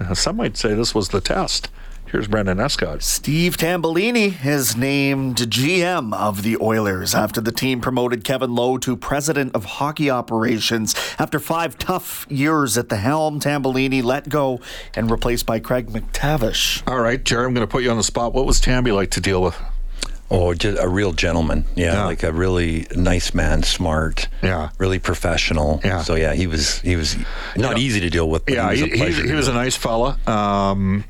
uh, 0.00 0.14
some 0.14 0.36
might 0.36 0.56
say 0.56 0.74
this 0.74 0.94
was 0.94 1.10
the 1.10 1.20
test. 1.20 1.70
Here's 2.10 2.26
Brendan 2.26 2.58
Escott. 2.58 3.04
Steve 3.04 3.56
Tambellini 3.56 4.44
is 4.44 4.76
named 4.76 5.36
GM 5.36 6.12
of 6.12 6.42
the 6.42 6.56
Oilers 6.60 7.14
after 7.14 7.40
the 7.40 7.52
team 7.52 7.80
promoted 7.80 8.24
Kevin 8.24 8.52
Lowe 8.52 8.78
to 8.78 8.96
president 8.96 9.54
of 9.54 9.64
hockey 9.64 10.10
operations. 10.10 10.96
After 11.20 11.38
five 11.38 11.78
tough 11.78 12.26
years 12.28 12.76
at 12.76 12.88
the 12.88 12.96
helm, 12.96 13.38
Tambellini 13.38 14.02
let 14.02 14.28
go 14.28 14.58
and 14.96 15.08
replaced 15.08 15.46
by 15.46 15.60
Craig 15.60 15.86
MacTavish. 15.90 16.82
All 16.90 16.98
right, 16.98 17.22
Gerry, 17.22 17.46
I'm 17.46 17.54
going 17.54 17.64
to 17.66 17.70
put 17.70 17.84
you 17.84 17.90
on 17.92 17.96
the 17.96 18.02
spot. 18.02 18.32
What 18.34 18.44
was 18.44 18.60
Tamby 18.60 18.92
like 18.92 19.10
to 19.12 19.20
deal 19.20 19.40
with? 19.40 19.56
Oh, 20.32 20.52
just 20.54 20.80
a 20.82 20.88
real 20.88 21.12
gentleman. 21.12 21.64
Yeah, 21.76 21.92
Yeah. 21.92 22.04
like 22.06 22.22
a 22.24 22.32
really 22.32 22.86
nice 22.94 23.34
man, 23.34 23.62
smart. 23.62 24.26
Yeah. 24.42 24.70
really 24.78 24.98
professional. 24.98 25.80
Yeah. 25.84 26.02
So 26.02 26.14
yeah, 26.16 26.34
he 26.34 26.46
was 26.48 26.80
he 26.80 26.94
was 26.96 27.16
not 27.56 27.78
easy 27.78 27.98
to 28.00 28.10
deal 28.10 28.28
with. 28.30 28.44
But 28.46 28.54
Yeah, 28.54 28.72
he 28.72 28.76
he, 28.96 29.04
was 29.04 29.18
a 29.18 29.22
he, 29.22 29.28
he 29.28 29.34
was 29.34 29.48
a 29.48 29.52
nice 29.52 29.74
fella. 29.74 30.18
Um, 30.28 31.02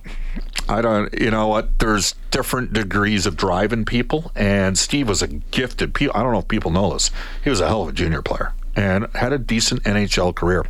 I 0.70 0.82
don't, 0.82 1.12
you 1.20 1.32
know 1.32 1.48
what? 1.48 1.80
There's 1.80 2.14
different 2.30 2.72
degrees 2.72 3.26
of 3.26 3.36
drive 3.36 3.72
in 3.72 3.84
people, 3.84 4.30
and 4.36 4.78
Steve 4.78 5.08
was 5.08 5.20
a 5.20 5.26
gifted. 5.26 5.96
I 6.00 6.22
don't 6.22 6.32
know 6.32 6.38
if 6.38 6.48
people 6.48 6.70
know 6.70 6.92
this. 6.92 7.10
He 7.42 7.50
was 7.50 7.60
a 7.60 7.66
hell 7.66 7.82
of 7.82 7.88
a 7.88 7.92
junior 7.92 8.22
player 8.22 8.52
and 8.76 9.08
had 9.14 9.32
a 9.32 9.38
decent 9.38 9.82
NHL 9.82 10.34
career. 10.34 10.64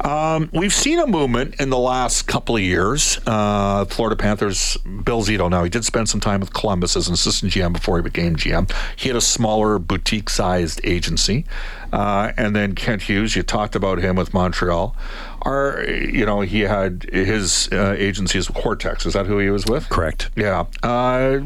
Um, 0.00 0.48
we've 0.52 0.72
seen 0.72 0.98
a 0.98 1.06
movement 1.06 1.60
in 1.60 1.70
the 1.70 1.78
last 1.78 2.26
couple 2.26 2.56
of 2.56 2.62
years. 2.62 3.18
Uh, 3.26 3.84
Florida 3.84 4.16
Panthers, 4.16 4.76
Bill 4.78 5.22
Zito. 5.22 5.50
Now 5.50 5.62
he 5.62 5.70
did 5.70 5.84
spend 5.84 6.08
some 6.08 6.20
time 6.20 6.40
with 6.40 6.52
Columbus 6.52 6.96
as 6.96 7.08
an 7.08 7.14
assistant 7.14 7.52
GM 7.52 7.72
before 7.72 7.96
he 7.98 8.02
became 8.02 8.36
GM. 8.36 8.70
He 8.96 9.08
had 9.08 9.16
a 9.16 9.20
smaller 9.20 9.78
boutique-sized 9.78 10.80
agency, 10.84 11.44
uh, 11.92 12.32
and 12.36 12.56
then 12.56 12.74
Kent 12.74 13.02
Hughes. 13.02 13.36
You 13.36 13.42
talked 13.42 13.76
about 13.76 13.98
him 13.98 14.16
with 14.16 14.32
Montreal. 14.32 14.96
Are 15.44 15.84
you 15.84 16.24
know 16.24 16.40
he 16.40 16.60
had 16.60 17.06
his 17.12 17.68
uh, 17.70 17.94
agency 17.98 18.38
is 18.38 18.48
Quartexx. 18.48 19.06
Is 19.06 19.12
that 19.12 19.26
who 19.26 19.38
he 19.38 19.50
was 19.50 19.66
with? 19.66 19.88
correct. 19.88 20.30
Yeah. 20.36 20.64
Uh, 20.82 21.40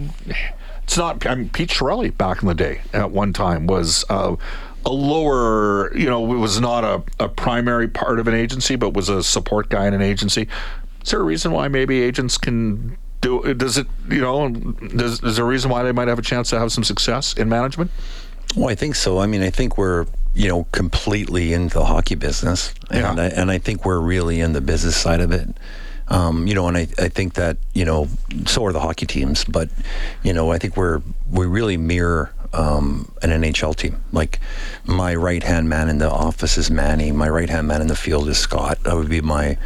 it's 0.84 0.96
not. 0.96 1.26
I 1.26 1.34
mean, 1.34 1.50
Pete 1.50 1.70
Chiarelli 1.70 2.16
back 2.16 2.42
in 2.42 2.48
the 2.48 2.54
day 2.54 2.80
at 2.92 3.10
one 3.10 3.32
time 3.32 3.66
was 3.66 4.04
uh, 4.08 4.36
a 4.86 4.90
lower, 4.90 5.94
you 5.94 6.08
know, 6.08 6.32
it 6.32 6.38
was 6.38 6.60
not 6.60 6.84
a, 6.84 7.02
a 7.24 7.28
primary 7.28 7.88
part 7.88 8.18
of 8.18 8.26
an 8.26 8.34
agency, 8.34 8.76
but 8.76 8.94
was 8.94 9.08
a 9.08 9.22
support 9.22 9.68
guy 9.68 9.86
in 9.86 9.94
an 9.94 10.00
agency. 10.00 10.48
Is 11.04 11.10
there 11.10 11.20
a 11.20 11.24
reason 11.24 11.52
why 11.52 11.68
maybe 11.68 12.00
agents 12.00 12.38
can 12.38 12.96
do? 13.20 13.54
Does 13.54 13.76
it, 13.76 13.86
you 14.08 14.20
know, 14.20 14.48
does, 14.48 15.22
is 15.22 15.36
there 15.36 15.44
a 15.44 15.48
reason 15.48 15.70
why 15.70 15.82
they 15.82 15.92
might 15.92 16.08
have 16.08 16.18
a 16.18 16.22
chance 16.22 16.48
to 16.50 16.58
have 16.58 16.72
some 16.72 16.84
success 16.84 17.34
in 17.34 17.48
management? 17.48 17.90
Well, 18.58 18.68
I 18.68 18.74
think 18.74 18.96
so. 18.96 19.20
I 19.20 19.26
mean, 19.26 19.42
I 19.42 19.50
think 19.50 19.78
we're 19.78 20.06
you 20.34 20.48
know 20.48 20.66
completely 20.72 21.52
into 21.52 21.78
the 21.78 21.84
hockey 21.84 22.16
business, 22.16 22.74
and 22.90 23.00
Yeah. 23.00 23.22
I, 23.24 23.26
and 23.28 23.52
I 23.52 23.58
think 23.58 23.84
we're 23.84 24.00
really 24.00 24.40
in 24.40 24.52
the 24.52 24.60
business 24.60 24.96
side 24.96 25.20
of 25.20 25.30
it. 25.30 25.48
Um, 26.08 26.46
you 26.46 26.54
know, 26.54 26.66
and 26.66 26.76
I, 26.76 26.88
I 26.98 27.08
think 27.08 27.34
that 27.34 27.56
you 27.72 27.84
know 27.84 28.08
so 28.46 28.64
are 28.64 28.72
the 28.72 28.80
hockey 28.80 29.06
teams, 29.06 29.44
but 29.44 29.68
you 30.24 30.32
know 30.32 30.50
I 30.50 30.58
think 30.58 30.76
we're 30.76 31.02
we 31.30 31.46
really 31.46 31.76
mirror 31.76 32.32
um, 32.52 33.12
an 33.22 33.30
NHL 33.30 33.76
team. 33.76 34.00
Like 34.10 34.40
my 34.84 35.14
right 35.14 35.44
hand 35.44 35.68
man 35.68 35.88
in 35.88 35.98
the 35.98 36.10
office 36.10 36.58
is 36.58 36.68
Manny. 36.68 37.12
My 37.12 37.28
right 37.28 37.48
hand 37.48 37.68
man 37.68 37.80
in 37.80 37.86
the 37.86 37.96
field 37.96 38.28
is 38.28 38.38
Scott. 38.38 38.82
That 38.82 38.96
would 38.96 39.08
be 39.08 39.20
my 39.20 39.56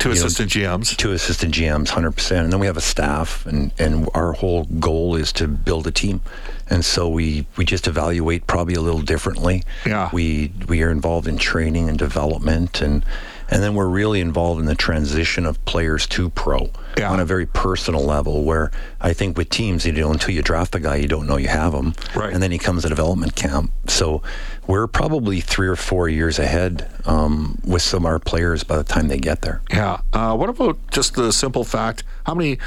Two 0.00 0.08
you 0.08 0.14
know, 0.14 0.20
assistant 0.24 0.50
GMs. 0.50 0.96
two 0.96 1.12
assistant 1.12 1.54
GMs, 1.54 1.90
hundred 1.90 2.12
percent, 2.12 2.44
and 2.44 2.52
then 2.52 2.58
we 2.58 2.66
have 2.66 2.78
a 2.78 2.80
staff, 2.80 3.44
and 3.44 3.70
and 3.78 4.08
our 4.14 4.32
whole 4.32 4.64
goal 4.64 5.14
is 5.14 5.30
to 5.34 5.46
build 5.46 5.86
a 5.86 5.92
team, 5.92 6.22
and 6.70 6.82
so 6.84 7.06
we 7.08 7.46
we 7.58 7.66
just 7.66 7.86
evaluate 7.86 8.46
probably 8.46 8.74
a 8.74 8.80
little 8.80 9.02
differently. 9.02 9.62
Yeah. 9.84 10.08
we 10.10 10.52
we 10.66 10.82
are 10.82 10.90
involved 10.90 11.28
in 11.28 11.36
training 11.36 11.90
and 11.90 11.98
development, 11.98 12.80
and 12.80 13.04
and 13.50 13.62
then 13.62 13.74
we're 13.74 13.88
really 13.88 14.20
involved 14.20 14.60
in 14.60 14.66
the 14.66 14.74
transition 14.74 15.44
of 15.44 15.62
players 15.64 16.06
to 16.06 16.30
pro 16.30 16.70
Yeah. 16.96 17.10
on 17.10 17.20
a 17.20 17.24
very 17.24 17.46
personal 17.46 18.04
level. 18.04 18.44
Where 18.44 18.70
I 19.00 19.12
think 19.12 19.36
with 19.36 19.50
teams, 19.50 19.84
you 19.84 19.92
know, 19.92 20.12
until 20.12 20.34
you 20.34 20.42
draft 20.42 20.72
the 20.72 20.80
guy, 20.80 20.96
you 20.96 21.08
don't 21.08 21.26
know 21.26 21.36
you 21.36 21.48
have 21.48 21.74
him, 21.74 21.94
Right. 22.14 22.32
and 22.32 22.42
then 22.42 22.50
he 22.52 22.58
comes 22.58 22.82
to 22.84 22.88
development 22.88 23.34
camp. 23.34 23.72
So 23.88 24.22
we're 24.66 24.86
probably 24.86 25.40
three 25.40 25.66
or 25.68 25.76
four 25.76 26.08
years 26.08 26.38
ahead 26.38 26.86
um, 27.04 27.58
with 27.64 27.82
some 27.82 28.04
of 28.04 28.06
our 28.06 28.18
players 28.20 28.62
by 28.62 28.76
the 28.76 28.84
time 28.84 29.08
they 29.08 29.18
get 29.18 29.42
there. 29.42 29.60
Yeah. 29.70 29.98
Uh, 30.12 30.36
what 30.36 30.48
about 30.48 30.78
just 30.90 31.14
the 31.14 31.32
simple 31.32 31.64
fact? 31.64 32.04
How 32.24 32.34
many? 32.34 32.58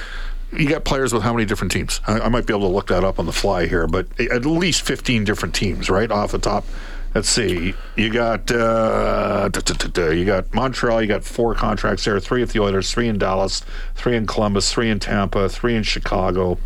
You 0.55 0.69
got 0.69 0.83
players 0.85 1.11
with 1.13 1.23
how 1.23 1.33
many 1.33 1.45
different 1.45 1.71
teams? 1.71 1.99
I, 2.05 2.19
I 2.19 2.29
might 2.29 2.45
be 2.45 2.53
able 2.53 2.67
to 2.67 2.75
look 2.75 2.87
that 2.89 3.03
up 3.03 3.17
on 3.17 3.25
the 3.25 3.33
fly 3.33 3.65
here, 3.65 3.87
but 3.87 4.05
at 4.19 4.45
least 4.45 4.83
fifteen 4.83 5.23
different 5.23 5.55
teams, 5.55 5.89
right 5.89 6.11
off 6.11 6.31
the 6.31 6.37
top. 6.37 6.63
Let's 7.15 7.29
see. 7.29 7.75
You 7.95 8.09
got 8.09 8.51
uh, 8.51 9.49
you 9.95 10.25
got 10.25 10.53
Montreal. 10.53 11.01
You 11.01 11.07
got 11.07 11.23
four 11.23 11.53
contracts 11.53 12.05
there: 12.05 12.19
three 12.19 12.41
at 12.41 12.49
the 12.49 12.59
Oilers, 12.59 12.91
three 12.91 13.07
in 13.07 13.19
Dallas, 13.19 13.61
three 13.93 14.15
in 14.15 14.25
Columbus, 14.25 14.71
three 14.73 14.89
in 14.89 14.99
Tampa, 14.99 15.47
three 15.47 15.75
in 15.75 15.83
Chicago, 15.83 16.57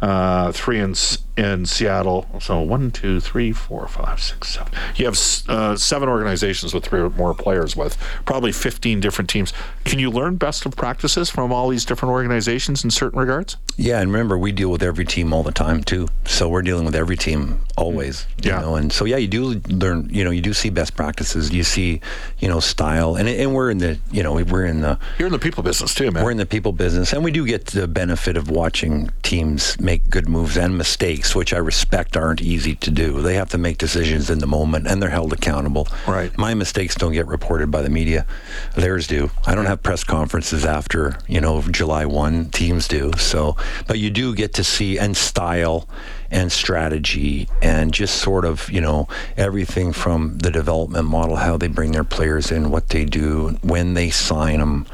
uh, 0.00 0.52
three 0.52 0.80
in 0.80 0.94
in 1.40 1.64
Seattle. 1.66 2.26
So 2.40 2.60
one, 2.60 2.90
two, 2.90 3.18
three, 3.20 3.52
four, 3.52 3.86
five, 3.88 4.20
six, 4.20 4.48
seven. 4.50 4.72
You 4.96 5.06
have 5.06 5.18
uh, 5.48 5.76
seven 5.76 6.08
organizations 6.08 6.74
with 6.74 6.84
three 6.84 7.00
or 7.00 7.10
more 7.10 7.34
players 7.34 7.74
with 7.74 7.96
probably 8.26 8.52
fifteen 8.52 9.00
different 9.00 9.30
teams. 9.30 9.52
Can 9.84 9.98
you 9.98 10.10
learn 10.10 10.36
best 10.36 10.66
of 10.66 10.76
practices 10.76 11.30
from 11.30 11.52
all 11.52 11.68
these 11.70 11.84
different 11.84 12.12
organizations 12.12 12.84
in 12.84 12.90
certain 12.90 13.18
regards? 13.18 13.56
Yeah, 13.76 14.00
and 14.00 14.12
remember, 14.12 14.36
we 14.36 14.52
deal 14.52 14.70
with 14.70 14.82
every 14.82 15.04
team 15.06 15.32
all 15.32 15.42
the 15.42 15.52
time 15.52 15.82
too. 15.82 16.08
So 16.26 16.48
we're 16.48 16.62
dealing 16.62 16.84
with 16.84 16.94
every 16.94 17.16
team 17.16 17.60
always. 17.76 18.26
You 18.42 18.50
Yeah. 18.50 18.60
know, 18.60 18.74
and 18.76 18.92
so 18.92 19.04
yeah, 19.06 19.16
you 19.16 19.28
do 19.28 19.60
learn. 19.68 20.08
You 20.12 20.24
know, 20.24 20.30
you 20.30 20.42
do 20.42 20.52
see 20.52 20.68
best 20.70 20.94
practices. 20.96 21.50
You 21.50 21.62
see, 21.64 22.00
you 22.38 22.48
know, 22.48 22.60
style, 22.60 23.16
and 23.16 23.28
and 23.28 23.54
we're 23.54 23.70
in 23.70 23.78
the, 23.78 23.98
you 24.12 24.22
know, 24.22 24.34
we're 24.34 24.66
in 24.66 24.82
the 24.82 24.98
You're 25.18 25.26
in 25.26 25.32
the 25.32 25.38
people 25.38 25.62
business 25.62 25.94
too, 25.94 26.10
man. 26.10 26.22
we're 26.22 26.30
in 26.30 26.36
the 26.36 26.46
people 26.46 26.72
business, 26.72 27.12
and 27.14 27.24
we 27.24 27.30
do 27.30 27.46
get 27.46 27.66
the 27.66 27.88
benefit 27.88 28.36
of 28.36 28.50
watching 28.50 29.10
teams 29.22 29.80
make 29.80 30.10
good 30.10 30.28
moves 30.28 30.56
and 30.58 30.76
mistakes. 30.76 31.29
Which 31.34 31.52
I 31.52 31.58
respect, 31.58 32.16
aren't 32.16 32.40
easy 32.42 32.74
to 32.76 32.90
do. 32.90 33.22
They 33.22 33.34
have 33.34 33.50
to 33.50 33.58
make 33.58 33.78
decisions 33.78 34.30
in 34.30 34.38
the 34.38 34.46
moment, 34.46 34.86
and 34.86 35.02
they're 35.02 35.10
held 35.10 35.32
accountable. 35.32 35.88
Right. 36.06 36.36
My 36.36 36.54
mistakes 36.54 36.94
don't 36.94 37.12
get 37.12 37.26
reported 37.26 37.70
by 37.70 37.82
the 37.82 37.90
media; 37.90 38.26
theirs 38.74 39.06
do. 39.06 39.30
I 39.46 39.54
don't 39.54 39.66
have 39.66 39.82
press 39.82 40.04
conferences 40.04 40.64
after 40.64 41.18
you 41.28 41.40
know 41.40 41.62
July 41.62 42.04
one. 42.06 42.50
Teams 42.50 42.88
do. 42.88 43.12
So, 43.16 43.56
but 43.86 43.98
you 43.98 44.10
do 44.10 44.34
get 44.34 44.54
to 44.54 44.64
see 44.64 44.98
and 44.98 45.16
style 45.16 45.88
and 46.30 46.52
strategy 46.52 47.48
and 47.60 47.92
just 47.92 48.16
sort 48.16 48.44
of 48.44 48.70
you 48.70 48.80
know 48.80 49.08
everything 49.36 49.92
from 49.92 50.38
the 50.38 50.50
development 50.50 51.06
model, 51.08 51.36
how 51.36 51.56
they 51.56 51.68
bring 51.68 51.92
their 51.92 52.04
players 52.04 52.50
in, 52.50 52.70
what 52.70 52.88
they 52.88 53.04
do, 53.04 53.58
when 53.62 53.94
they 53.94 54.10
sign 54.10 54.58
them 54.58 54.86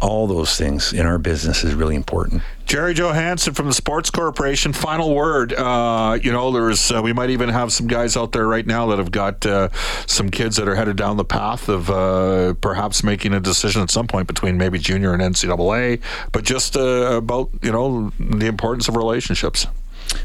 all 0.00 0.26
those 0.26 0.56
things 0.56 0.92
in 0.92 1.06
our 1.06 1.18
business 1.18 1.64
is 1.64 1.74
really 1.74 1.94
important. 1.94 2.42
Gerry 2.66 2.94
Johannson 2.94 3.54
from 3.54 3.66
the 3.66 3.72
Sports 3.72 4.10
Corporation. 4.10 4.72
Final 4.72 5.14
word. 5.14 5.52
Uh, 5.52 6.18
you 6.22 6.30
know, 6.30 6.50
there's 6.50 6.90
uh, 6.92 7.00
we 7.02 7.12
might 7.12 7.30
even 7.30 7.48
have 7.48 7.72
some 7.72 7.86
guys 7.86 8.16
out 8.16 8.32
there 8.32 8.46
right 8.46 8.66
now 8.66 8.86
that 8.86 8.98
have 8.98 9.10
got 9.10 9.44
uh, 9.46 9.68
some 10.06 10.30
kids 10.30 10.56
that 10.56 10.68
are 10.68 10.74
headed 10.74 10.96
down 10.96 11.16
the 11.16 11.24
path 11.24 11.68
of 11.68 11.90
uh, 11.90 12.54
perhaps 12.60 13.02
making 13.02 13.32
a 13.32 13.40
decision 13.40 13.82
at 13.82 13.90
some 13.90 14.06
point 14.06 14.26
between 14.26 14.56
maybe 14.58 14.78
junior 14.78 15.12
and 15.12 15.22
NCAA. 15.22 16.00
But 16.32 16.44
just 16.44 16.76
uh, 16.76 17.16
about 17.16 17.50
you 17.62 17.72
know 17.72 18.10
the 18.18 18.46
importance 18.46 18.88
of 18.88 18.96
relationships. 18.96 19.66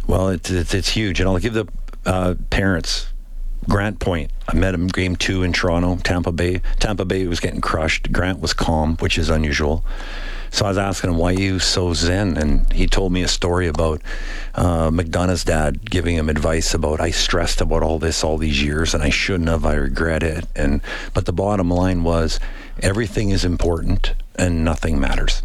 Well, 0.07 0.29
it's 0.29 0.49
it's, 0.49 0.73
it's 0.73 0.89
huge, 0.89 1.19
and 1.19 1.29
I'll 1.29 1.39
give 1.39 1.53
the 1.53 1.67
uh, 2.05 2.35
parents 2.49 3.07
Grant 3.67 3.99
Point. 3.99 4.31
I 4.47 4.55
met 4.55 4.73
him 4.73 4.87
game 4.87 5.15
two 5.15 5.43
in 5.43 5.53
Toronto, 5.53 5.97
Tampa 5.97 6.31
Bay. 6.31 6.61
Tampa 6.79 7.05
Bay 7.05 7.27
was 7.27 7.39
getting 7.39 7.61
crushed. 7.61 8.11
Grant 8.11 8.39
was 8.39 8.53
calm, 8.53 8.95
which 8.97 9.17
is 9.17 9.29
unusual. 9.29 9.83
So 10.49 10.65
I 10.65 10.69
was 10.69 10.77
asking 10.77 11.11
him, 11.11 11.17
why 11.17 11.31
you 11.31 11.59
so 11.59 11.93
zen? 11.93 12.37
And 12.37 12.71
he 12.71 12.87
told 12.87 13.11
me 13.11 13.21
a 13.21 13.27
story 13.27 13.67
about 13.67 14.01
uh, 14.55 14.89
McDonagh's 14.89 15.43
dad 15.43 15.89
giving 15.89 16.15
him 16.15 16.29
advice 16.29 16.73
about, 16.73 17.01
I 17.01 17.11
stressed 17.11 17.59
about 17.59 17.83
all 17.83 17.99
this 17.99 18.23
all 18.23 18.37
these 18.37 18.63
years 18.63 18.93
and 18.93 19.03
I 19.03 19.09
shouldn't 19.09 19.49
have. 19.49 19.65
I 19.65 19.73
regret 19.73 20.23
it. 20.23 20.45
And 20.55 20.81
But 21.13 21.25
the 21.25 21.33
bottom 21.33 21.69
line 21.69 22.03
was, 22.03 22.39
everything 22.81 23.31
is 23.31 23.43
important 23.43 24.13
and 24.35 24.63
nothing 24.63 24.99
matters. 24.99 25.41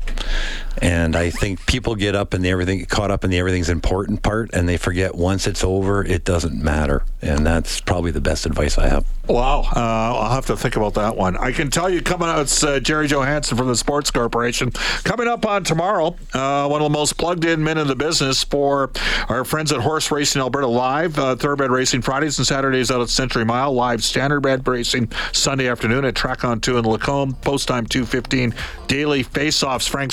And 0.80 1.16
I 1.16 1.30
think 1.30 1.66
people 1.66 1.94
get 1.94 2.14
up 2.14 2.35
and 2.35 2.44
everything 2.46 2.85
caught 2.87 3.11
up 3.11 3.24
in 3.24 3.30
the 3.30 3.38
everything's 3.38 3.68
important 3.68 4.22
part, 4.22 4.50
and 4.52 4.68
they 4.68 4.76
forget 4.76 5.14
once 5.14 5.46
it's 5.46 5.64
over, 5.64 6.04
it 6.04 6.24
doesn't 6.24 6.62
matter. 6.62 7.04
And 7.20 7.46
that's 7.46 7.80
probably 7.80 8.11
the 8.11 8.20
best 8.20 8.46
advice 8.46 8.78
I 8.78 8.88
have. 8.88 9.04
Wow, 9.28 9.61
uh, 9.61 9.78
I'll 9.78 10.35
have 10.35 10.46
to 10.46 10.56
think 10.56 10.76
about 10.76 10.94
that 10.94 11.16
one. 11.16 11.37
I 11.37 11.52
can 11.52 11.70
tell 11.70 11.88
you 11.88 12.02
coming 12.02 12.28
out, 12.28 12.40
it's 12.40 12.64
uh, 12.64 12.80
Gerry 12.80 13.06
Johannson 13.06 13.56
from 13.56 13.68
the 13.68 13.76
Sports 13.76 14.11
Corporation. 14.11 14.72
Coming 15.04 15.28
up 15.28 15.46
on 15.46 15.62
tomorrow, 15.62 16.16
uh, 16.35 16.66
one 16.68 16.82
of 16.82 16.87
the 16.87 16.98
most 16.98 17.16
plugged 17.18 17.44
in 17.44 17.62
men 17.62 17.78
in 17.78 17.87
the 17.87 17.94
business 17.94 18.42
for 18.42 18.90
our 19.28 19.44
friends 19.44 19.70
at 19.70 19.80
Horse 19.80 20.11
Racing 20.11 20.42
Alberta 20.42 20.66
Live, 20.66 21.18
uh, 21.18 21.37
Thoroughbred 21.37 21.70
Racing 21.70 22.02
Fridays 22.02 22.38
and 22.38 22.46
Saturdays 22.46 22.90
out 22.90 23.00
at 23.00 23.08
Century 23.11 23.44
Mile, 23.44 23.72
live 23.72 24.00
Standardbred 24.00 24.66
Racing 24.66 25.11
Sunday 25.32 25.68
afternoon 25.68 26.04
at 26.04 26.16
Track 26.16 26.44
on 26.44 26.61
2 26.61 26.78
in 26.78 26.85
Lacombe, 26.85 27.35
post 27.42 27.68
time 27.68 27.87
215, 27.87 28.54
daily 28.88 29.22
face 29.22 29.62
offs, 29.62 29.87
Frank 29.87 30.12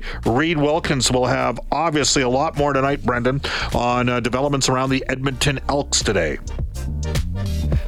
Seravalli. 0.00 0.36
Reid 0.38 0.58
Wilkins 0.58 1.10
will 1.10 1.26
have 1.26 1.58
obviously 1.72 2.22
a 2.22 2.28
lot 2.28 2.56
more 2.56 2.72
tonight, 2.72 3.02
Brendan, 3.04 3.40
on 3.74 4.08
uh, 4.08 4.20
developments 4.20 4.68
around 4.68 4.90
the 4.90 5.04
Edmonton 5.08 5.60
Elks 5.68 6.02
today. 6.02 6.38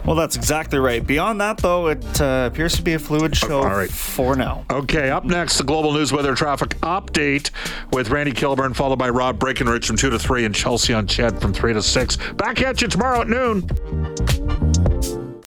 Well, 0.04 0.16
that's 0.16 0.36
exactly 0.36 0.78
right. 0.78 1.06
Beyond 1.06 1.40
that, 1.40 1.58
though, 1.58 1.88
it 1.88 2.20
uh, 2.20 2.48
appears 2.50 2.74
to 2.76 2.82
be 2.82 2.94
a 2.94 2.98
fluid 2.98 3.36
show 3.36 3.58
All 3.58 3.68
right. 3.68 3.90
for 3.90 4.36
now. 4.36 4.64
Okay, 4.70 5.10
up 5.10 5.24
next, 5.24 5.58
the 5.58 5.64
global 5.64 5.92
news 5.92 6.12
weather 6.12 6.34
traffic 6.34 6.70
update 6.80 7.50
with 7.92 8.08
Randy 8.08 8.32
Kilburn, 8.32 8.72
followed 8.72 8.98
by 8.98 9.10
Rob 9.10 9.38
Breckenridge 9.38 9.86
from 9.86 9.96
2 9.96 10.10
to 10.10 10.18
3 10.18 10.46
and 10.46 10.54
Chelsea 10.54 10.94
on 10.94 11.06
Chad 11.06 11.40
from 11.40 11.52
3 11.52 11.74
to 11.74 11.82
6. 11.82 12.16
Back 12.34 12.62
at 12.62 12.80
you 12.80 12.88
tomorrow 12.88 13.20
at 13.20 13.28
noon. 13.28 14.67